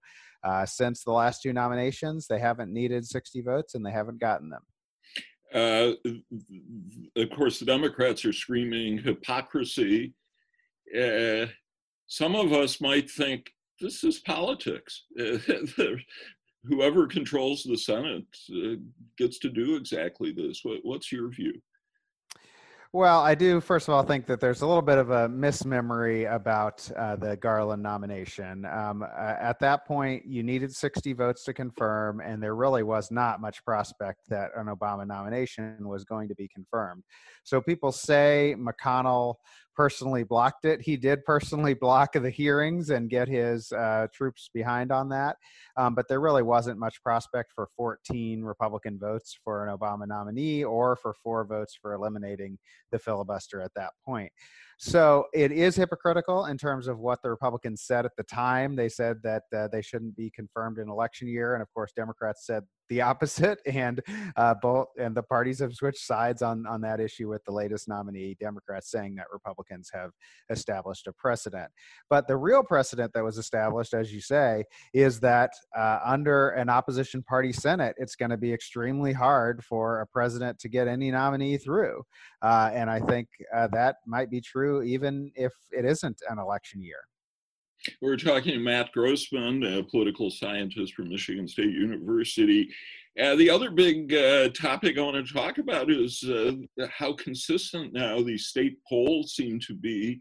since 0.65 1.03
the 1.03 1.11
last 1.11 1.41
two 1.41 1.53
nominations, 1.53 2.27
they 2.27 2.39
haven't 2.39 2.71
needed 2.71 3.03
60 3.03 3.41
votes 3.41 3.73
and 3.73 3.83
they 3.83 3.91
haven't 3.91 4.19
gotten 4.19 4.51
them. 4.51 4.61
Uh, 5.53 5.93
of 7.15 7.29
course, 7.35 7.59
the 7.59 7.65
Democrats 7.65 8.25
are 8.25 8.33
screaming 8.33 8.97
hypocrisy. 8.97 10.13
Uh, 10.97 11.45
some 12.07 12.35
of 12.35 12.53
us 12.53 12.81
might 12.81 13.09
think 13.09 13.51
this 13.79 14.03
is 14.03 14.19
politics. 14.19 15.03
whoever 16.67 17.07
controls 17.07 17.63
the 17.63 17.77
Senate 17.77 18.25
uh, 18.51 18.75
gets 19.17 19.39
to 19.39 19.49
do 19.49 19.75
exactly 19.75 20.31
this. 20.31 20.61
What, 20.63 20.79
what's 20.83 21.11
your 21.11 21.29
view? 21.29 21.61
Well, 22.93 23.19
I 23.19 23.35
do, 23.35 23.59
first 23.59 23.89
of 23.89 23.93
all, 23.93 24.03
think 24.03 24.27
that 24.27 24.39
there's 24.39 24.61
a 24.61 24.65
little 24.65 24.81
bit 24.81 24.97
of 24.97 25.09
a 25.09 25.27
mismemory 25.27 26.23
about 26.23 26.89
uh, 26.95 27.17
the 27.17 27.35
Garland 27.35 27.83
nomination. 27.83 28.65
Um, 28.65 29.03
at 29.03 29.59
that 29.59 29.85
point, 29.85 30.25
you 30.25 30.41
needed 30.41 30.73
60 30.73 31.11
votes 31.11 31.43
to 31.43 31.53
confirm, 31.53 32.21
and 32.21 32.41
there 32.41 32.55
really 32.55 32.83
was 32.83 33.11
not 33.11 33.41
much 33.41 33.63
prospect 33.65 34.21
that 34.29 34.51
an 34.55 34.67
Obama 34.67 35.05
nomination 35.05 35.75
was 35.81 36.05
going 36.05 36.29
to 36.29 36.35
be 36.35 36.47
confirmed. 36.47 37.03
So 37.43 37.59
people 37.59 37.91
say 37.91 38.55
McConnell 38.57 39.35
personally 39.77 40.23
blocked 40.23 40.65
it. 40.65 40.81
He 40.81 40.97
did 40.97 41.23
personally 41.23 41.75
block 41.75 42.13
the 42.13 42.29
hearings 42.31 42.89
and 42.89 43.09
get 43.09 43.27
his 43.27 43.71
uh, 43.71 44.07
troops 44.11 44.49
behind 44.51 44.91
on 44.91 45.07
that. 45.09 45.37
Um, 45.77 45.93
but 45.93 46.07
there 46.09 46.19
really 46.19 46.41
wasn't 46.41 46.79
much 46.79 47.01
prospect 47.03 47.53
for 47.53 47.69
14 47.77 48.41
Republican 48.41 48.97
votes 48.97 49.37
for 49.43 49.65
an 49.65 49.77
Obama 49.77 50.07
nominee 50.07 50.63
or 50.63 50.95
for 50.95 51.13
four 51.23 51.45
votes 51.45 51.77
for 51.79 51.93
eliminating 51.93 52.57
the 52.91 52.97
filibuster 52.97 53.61
at 53.61 53.71
that 53.75 53.91
point. 54.03 54.31
So 54.79 55.25
it 55.33 55.51
is 55.51 55.75
hypocritical 55.75 56.45
in 56.45 56.57
terms 56.57 56.87
of 56.87 56.99
what 56.99 57.21
the 57.21 57.29
Republicans 57.29 57.83
said 57.83 58.05
at 58.05 58.15
the 58.17 58.23
time. 58.23 58.75
They 58.75 58.89
said 58.89 59.17
that 59.23 59.43
uh, 59.55 59.67
they 59.71 59.81
shouldn't 59.81 60.15
be 60.15 60.31
confirmed 60.31 60.79
in 60.79 60.89
election 60.89 61.27
year, 61.27 61.53
and 61.53 61.61
of 61.61 61.71
course, 61.73 61.91
Democrats 61.95 62.45
said 62.45 62.63
the 62.89 63.01
opposite. 63.01 63.59
And 63.77 64.01
uh, 64.35 64.55
both 64.59 64.87
and 64.97 65.15
the 65.15 65.21
parties 65.21 65.59
have 65.59 65.73
switched 65.73 66.03
sides 66.05 66.41
on 66.41 66.65
on 66.65 66.81
that 66.81 66.99
issue 66.99 67.29
with 67.29 67.43
the 67.45 67.51
latest 67.51 67.87
nominee, 67.87 68.35
Democrats 68.39 68.89
saying 68.89 69.15
that 69.15 69.27
Republicans 69.31 69.91
have 69.93 70.11
established 70.49 71.05
a 71.05 71.13
precedent. 71.13 71.69
But 72.09 72.27
the 72.27 72.37
real 72.37 72.63
precedent 72.63 73.13
that 73.13 73.23
was 73.23 73.37
established, 73.37 73.93
as 73.93 74.11
you 74.11 74.21
say, 74.21 74.63
is 74.93 75.19
that 75.19 75.51
uh, 75.77 75.99
under 76.03 76.49
an 76.49 76.69
opposition 76.69 77.21
party 77.23 77.51
Senate, 77.51 77.95
it's 77.97 78.15
going 78.15 78.31
to 78.31 78.37
be 78.37 78.51
extremely 78.51 79.13
hard 79.13 79.63
for 79.63 80.01
a 80.01 80.07
president 80.07 80.57
to 80.59 80.69
get 80.69 80.87
any 80.87 81.11
nominee 81.11 81.57
through. 81.57 82.01
Uh, 82.41 82.71
and 82.73 82.89
I 82.89 82.99
think 83.01 83.27
uh, 83.53 83.67
that 83.73 83.97
might 84.05 84.29
be 84.29 84.41
true 84.41 84.81
even 84.81 85.31
if 85.35 85.53
it 85.71 85.85
isn't 85.85 86.21
an 86.29 86.39
election 86.39 86.81
year. 86.81 87.01
We're 88.01 88.17
talking 88.17 88.53
to 88.53 88.59
Matt 88.59 88.91
Grossmann, 88.91 89.63
a 89.63 89.83
political 89.83 90.29
scientist 90.29 90.93
from 90.93 91.09
Michigan 91.09 91.47
State 91.47 91.73
University. 91.73 92.69
Uh, 93.21 93.35
the 93.35 93.49
other 93.49 93.71
big 93.71 94.13
uh, 94.13 94.49
topic 94.49 94.97
I 94.97 95.01
want 95.01 95.25
to 95.25 95.33
talk 95.33 95.57
about 95.57 95.89
is 95.89 96.23
uh, 96.23 96.51
how 96.89 97.13
consistent 97.13 97.93
now 97.93 98.21
these 98.21 98.47
state 98.47 98.77
polls 98.87 99.33
seem 99.33 99.59
to 99.61 99.73
be 99.73 100.19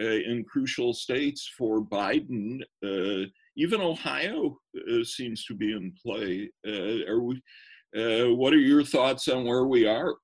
uh, 0.00 0.04
in 0.04 0.44
crucial 0.44 0.92
states 0.92 1.50
for 1.56 1.80
Biden. 1.80 2.60
Uh, 2.84 3.28
even 3.56 3.80
Ohio 3.80 4.58
uh, 4.76 5.04
seems 5.04 5.44
to 5.46 5.54
be 5.54 5.72
in 5.72 5.94
play. 6.02 6.50
are 7.08 7.20
we, 7.20 7.40
what 7.92 8.52
are 8.52 8.58
your 8.58 8.84
thoughts 8.84 9.28
on 9.28 9.44
where 9.44 9.66
we 9.66 9.86
are? 9.86 10.14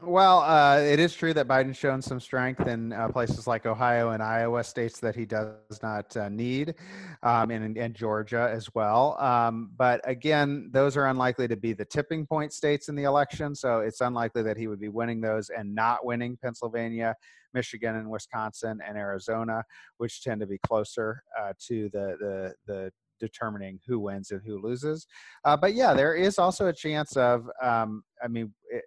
Well, 0.00 0.40
uh, 0.40 0.80
it 0.80 0.98
is 0.98 1.14
true 1.14 1.32
that 1.34 1.46
Biden's 1.46 1.76
shown 1.76 2.02
some 2.02 2.18
strength 2.18 2.66
in 2.66 2.92
uh, 2.92 3.08
places 3.08 3.46
like 3.46 3.66
Ohio 3.66 4.10
and 4.10 4.22
Iowa, 4.22 4.64
states 4.64 4.98
that 5.00 5.14
he 5.14 5.26
does 5.26 5.80
not 5.80 6.16
uh, 6.16 6.28
need, 6.28 6.74
um, 7.22 7.50
and, 7.52 7.76
and, 7.76 7.94
Georgia 7.94 8.50
as 8.52 8.68
well. 8.74 9.16
Um, 9.20 9.70
but 9.76 10.00
again, 10.02 10.70
those 10.72 10.96
are 10.96 11.06
unlikely 11.06 11.46
to 11.48 11.56
be 11.56 11.72
the 11.72 11.84
tipping 11.84 12.26
point 12.26 12.52
states 12.52 12.88
in 12.88 12.96
the 12.96 13.04
election. 13.04 13.54
So 13.54 13.80
it's 13.80 14.00
unlikely 14.00 14.42
that 14.42 14.56
he 14.56 14.66
would 14.66 14.80
be 14.80 14.88
winning 14.88 15.20
those 15.20 15.50
and 15.50 15.72
not 15.72 16.04
winning 16.04 16.36
Pennsylvania, 16.42 17.14
Michigan, 17.54 17.94
and 17.94 18.10
Wisconsin 18.10 18.80
and 18.86 18.96
Arizona, 18.98 19.62
which 19.98 20.22
tend 20.24 20.40
to 20.40 20.48
be 20.48 20.58
closer 20.66 21.22
uh, 21.40 21.52
to 21.68 21.88
the 21.92 22.16
the 22.18 22.54
the 22.66 22.92
determining 23.20 23.78
who 23.86 24.00
wins 24.00 24.32
and 24.32 24.42
who 24.44 24.60
loses. 24.60 25.06
Uh, 25.44 25.56
but 25.56 25.74
yeah, 25.74 25.94
there 25.94 26.14
is 26.14 26.38
also 26.40 26.66
a 26.66 26.72
chance 26.72 27.16
of, 27.16 27.48
um, 27.62 28.02
I 28.20 28.26
mean, 28.26 28.52
it, 28.68 28.84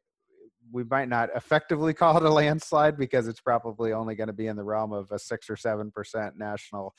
we 0.71 0.83
might 0.85 1.09
not 1.09 1.29
effectively 1.35 1.93
call 2.01 2.17
it 2.17 2.23
a 2.23 2.29
landslide 2.29 2.97
because 2.97 3.27
it's 3.27 3.41
probably 3.41 3.93
only 3.93 4.15
going 4.15 4.27
to 4.27 4.33
be 4.33 4.47
in 4.47 4.55
the 4.55 4.63
realm 4.63 4.93
of 4.93 5.11
a 5.11 5.19
six 5.19 5.49
or 5.49 5.55
seven 5.55 5.91
percent 5.91 6.37
national 6.37 6.93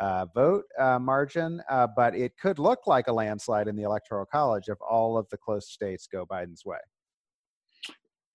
uh, 0.00 0.26
vote 0.34 0.64
uh, 0.78 0.98
margin, 0.98 1.62
uh, 1.68 1.86
but 1.94 2.16
it 2.16 2.32
could 2.40 2.58
look 2.58 2.86
like 2.86 3.06
a 3.08 3.12
landslide 3.12 3.68
in 3.68 3.76
the 3.76 3.82
electoral 3.82 4.24
college 4.24 4.64
if 4.68 4.78
all 4.80 5.16
of 5.16 5.28
the 5.30 5.36
close 5.36 5.70
states 5.70 6.08
go 6.10 6.24
Biden's 6.24 6.64
way. 6.64 6.78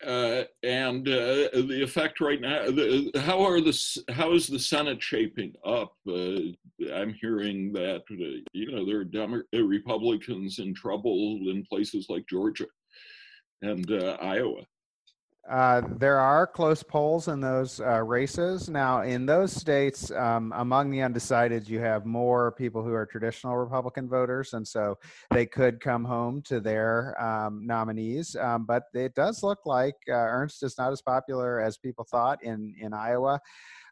Uh, 0.05 0.43
and 0.61 1.07
uh, 1.07 1.49
the 1.53 1.81
effect 1.81 2.19
right 2.19 2.41
now, 2.41 2.65
the, 2.65 3.09
how 3.15 3.41
are 3.41 3.61
the 3.61 4.03
how 4.09 4.33
is 4.33 4.45
the 4.45 4.59
Senate 4.59 5.01
shaping 5.01 5.53
up? 5.65 5.93
Uh, 6.07 6.51
I'm 6.93 7.15
hearing 7.19 7.71
that 7.73 8.03
you 8.53 8.71
know 8.71 8.85
there 8.85 8.99
are 8.99 9.05
Demo- 9.05 9.43
Republicans 9.53 10.59
in 10.59 10.75
trouble 10.75 11.39
in 11.49 11.65
places 11.67 12.07
like 12.09 12.27
Georgia 12.27 12.67
and 13.61 13.89
Iowa. 14.21 14.63
Uh, 15.49 15.81
there 15.97 16.19
are 16.19 16.47
close 16.47 16.81
polls 16.81 17.27
in 17.27 17.39
those 17.39 17.79
uh, 17.79 18.01
races. 18.01 18.67
Now, 18.67 19.01
in 19.01 19.27
those 19.27 19.51
states, 19.51 20.09
um, 20.09 20.51
among 20.55 20.89
the 20.89 21.03
undecided, 21.03 21.69
you 21.69 21.79
have 21.79 22.03
more 22.05 22.53
people 22.53 22.81
who 22.81 22.93
are 22.93 23.05
traditional 23.05 23.55
Republican 23.55 24.09
voters, 24.09 24.53
and 24.53 24.67
so 24.67 24.97
they 25.29 25.45
could 25.45 25.79
come 25.79 26.03
home 26.03 26.41
to 26.43 26.59
their 26.59 27.21
um, 27.21 27.65
nominees. 27.65 28.35
Um, 28.35 28.65
but 28.65 28.83
it 28.95 29.13
does 29.13 29.43
look 29.43 29.59
like 29.65 29.95
uh, 30.09 30.13
Ernst 30.13 30.63
is 30.63 30.79
not 30.79 30.91
as 30.91 31.01
popular 31.03 31.61
as 31.61 31.77
people 31.77 32.05
thought 32.09 32.43
in 32.43 32.73
in 32.79 32.91
Iowa. 32.93 33.39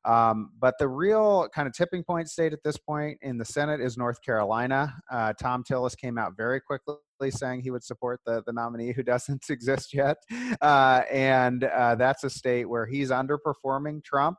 Um, 0.05 0.51
but 0.59 0.75
the 0.79 0.87
real 0.87 1.47
kind 1.53 1.67
of 1.67 1.73
tipping 1.73 2.03
point 2.03 2.29
state 2.29 2.51
at 2.51 2.63
this 2.63 2.77
point 2.77 3.19
in 3.21 3.37
the 3.37 3.45
Senate 3.45 3.79
is 3.79 3.97
North 3.97 4.21
Carolina. 4.21 4.93
Uh, 5.09 5.33
Thom 5.39 5.63
Tillis 5.63 5.95
came 5.95 6.17
out 6.17 6.35
very 6.35 6.59
quickly 6.59 6.95
saying 7.31 7.61
he 7.61 7.71
would 7.71 7.83
support 7.83 8.19
the, 8.25 8.43
the 8.45 8.53
nominee 8.53 8.93
who 8.93 9.03
doesn't 9.13 9.49
exist 9.49 9.93
yet. 9.93 10.17
Uh, 10.61 11.03
and 11.11 11.63
uh, 11.65 11.95
that's 11.95 12.23
a 12.23 12.29
state 12.29 12.69
where 12.69 12.85
he's 12.85 13.09
underperforming 13.09 14.03
Trump. 14.03 14.37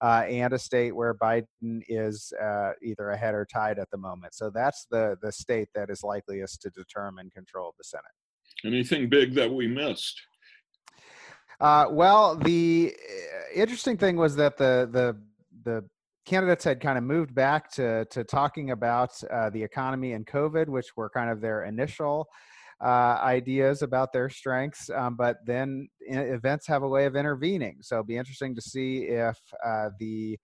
Uh, 0.00 0.24
and 0.28 0.52
a 0.52 0.58
state 0.58 0.94
where 0.94 1.14
Biden 1.14 1.80
is 1.88 2.30
uh, 2.42 2.72
either 2.82 3.10
ahead 3.10 3.32
or 3.32 3.46
tied 3.50 3.78
at 3.78 3.88
the 3.90 3.96
moment. 3.96 4.34
So 4.34 4.50
that's 4.50 4.86
the 4.90 5.16
the 5.22 5.32
state 5.32 5.68
that 5.74 5.88
is 5.88 6.02
likeliest 6.02 6.60
to 6.62 6.70
determine 6.70 7.30
control 7.30 7.68
of 7.70 7.74
the 7.78 7.84
Senate. 7.84 8.04
Anything 8.66 9.08
big 9.08 9.34
that 9.34 9.50
we 9.50 9.66
missed? 9.66 10.20
Uh, 11.60 11.86
well, 11.90 12.36
the 12.36 12.92
uh, 12.94 13.54
interesting 13.54 13.96
thing 13.96 14.16
was 14.16 14.36
that 14.36 14.56
the 14.56 14.88
the 14.90 15.16
the 15.64 15.84
candidates 16.24 16.64
had 16.64 16.80
kind 16.80 16.98
of 16.98 17.04
moved 17.04 17.34
back 17.34 17.70
to 17.72 18.04
to 18.06 18.24
talking 18.24 18.70
about 18.70 19.10
uh, 19.30 19.50
the 19.50 19.62
economy 19.62 20.12
and 20.12 20.26
COVID, 20.26 20.68
which 20.68 20.96
were 20.96 21.10
kind 21.10 21.30
of 21.30 21.40
their 21.40 21.64
initial 21.64 22.28
uh, 22.82 23.18
ideas 23.22 23.82
about 23.82 24.12
their 24.12 24.28
strengths. 24.28 24.90
Um, 24.90 25.16
but 25.16 25.38
then 25.46 25.88
events 26.00 26.66
have 26.66 26.82
a 26.82 26.88
way 26.88 27.06
of 27.06 27.16
intervening, 27.16 27.78
so 27.82 27.96
it'll 27.96 28.04
be 28.04 28.16
interesting 28.16 28.54
to 28.54 28.62
see 28.62 29.04
if 29.04 29.38
uh, 29.64 29.90
the 29.98 30.38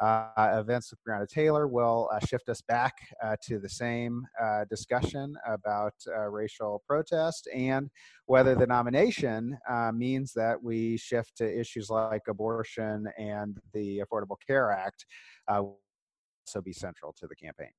events 0.00 0.90
with 0.90 1.00
Breonna 1.06 1.28
Taylor 1.28 1.66
will 1.66 2.08
uh, 2.12 2.18
shift 2.26 2.48
us 2.48 2.62
back 2.62 2.94
uh, 3.22 3.36
to 3.42 3.58
the 3.58 3.68
same 3.68 4.26
uh, 4.42 4.64
discussion 4.70 5.34
about 5.46 5.94
uh, 6.08 6.28
racial 6.28 6.82
protest 6.86 7.48
and 7.54 7.90
whether 8.26 8.54
the 8.54 8.66
nomination 8.66 9.58
uh, 9.68 9.92
means 9.92 10.32
that 10.32 10.62
we 10.62 10.96
shift 10.96 11.36
to 11.36 11.60
issues 11.60 11.90
like 11.90 12.22
abortion 12.28 13.06
and 13.18 13.58
the 13.74 14.00
Affordable 14.00 14.36
Care 14.46 14.70
Act 14.70 15.04
also 15.48 16.62
be 16.64 16.72
central 16.72 17.12
to 17.18 17.26
the 17.26 17.34
campaign. 17.34 17.70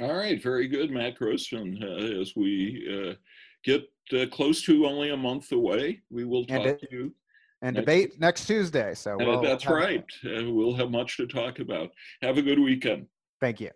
All 0.00 0.14
right, 0.14 0.40
very 0.40 0.68
good, 0.68 0.90
Matt 0.90 1.16
Grossmann. 1.16 1.82
as 2.20 2.34
we 2.36 3.18
get 3.64 3.84
close 4.30 4.62
to 4.62 4.86
only 4.86 5.10
a 5.10 5.16
month 5.16 5.52
away, 5.52 6.02
we 6.10 6.24
will 6.24 6.46
talk 6.46 6.66
it, 6.66 6.80
to 6.80 6.88
you 6.90 7.14
and 7.62 7.74
next, 7.74 7.84
debate 7.84 8.20
next 8.20 8.46
Tuesday. 8.46 8.94
So 8.94 9.16
we'll, 9.18 9.42
that's 9.42 9.66
right. 9.66 10.04
Uh, 10.24 10.50
we'll 10.50 10.74
have 10.74 10.90
much 10.90 11.16
to 11.16 11.26
talk 11.26 11.58
about. 11.58 11.90
Have 12.22 12.38
a 12.38 12.42
good 12.42 12.58
weekend. 12.58 13.06
Thank 13.40 13.60
you. 13.60 13.70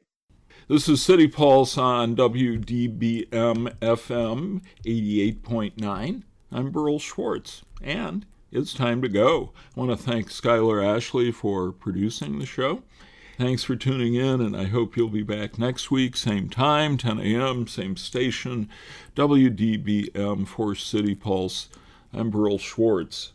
This 0.68 0.88
is 0.88 1.02
City 1.02 1.28
Pulse 1.28 1.76
on 1.76 2.14
WDBM 2.14 3.28
FM 3.30 4.62
88.9. 4.86 6.22
I'm 6.52 6.70
Berl 6.70 6.98
Schwartz, 6.98 7.62
and 7.82 8.26
it's 8.50 8.74
time 8.74 9.02
to 9.02 9.08
go. 9.08 9.52
I 9.76 9.80
want 9.80 9.90
to 9.90 9.96
thank 9.96 10.28
Skylar 10.28 10.84
Ashley 10.84 11.32
for 11.32 11.72
producing 11.72 12.38
the 12.38 12.46
show. 12.46 12.82
Thanks 13.38 13.64
for 13.64 13.74
tuning 13.74 14.14
in, 14.14 14.40
and 14.40 14.56
I 14.56 14.64
hope 14.64 14.96
you'll 14.96 15.08
be 15.08 15.22
back 15.22 15.58
next 15.58 15.90
week, 15.90 16.16
same 16.16 16.48
time, 16.48 16.98
10 16.98 17.18
a.m., 17.18 17.66
same 17.66 17.96
station, 17.96 18.68
WDBM 19.16 20.46
for 20.46 20.74
City 20.74 21.14
Pulse. 21.14 21.70
I'm 22.12 22.30
Berl 22.30 22.58
Schwartz. 22.58 23.32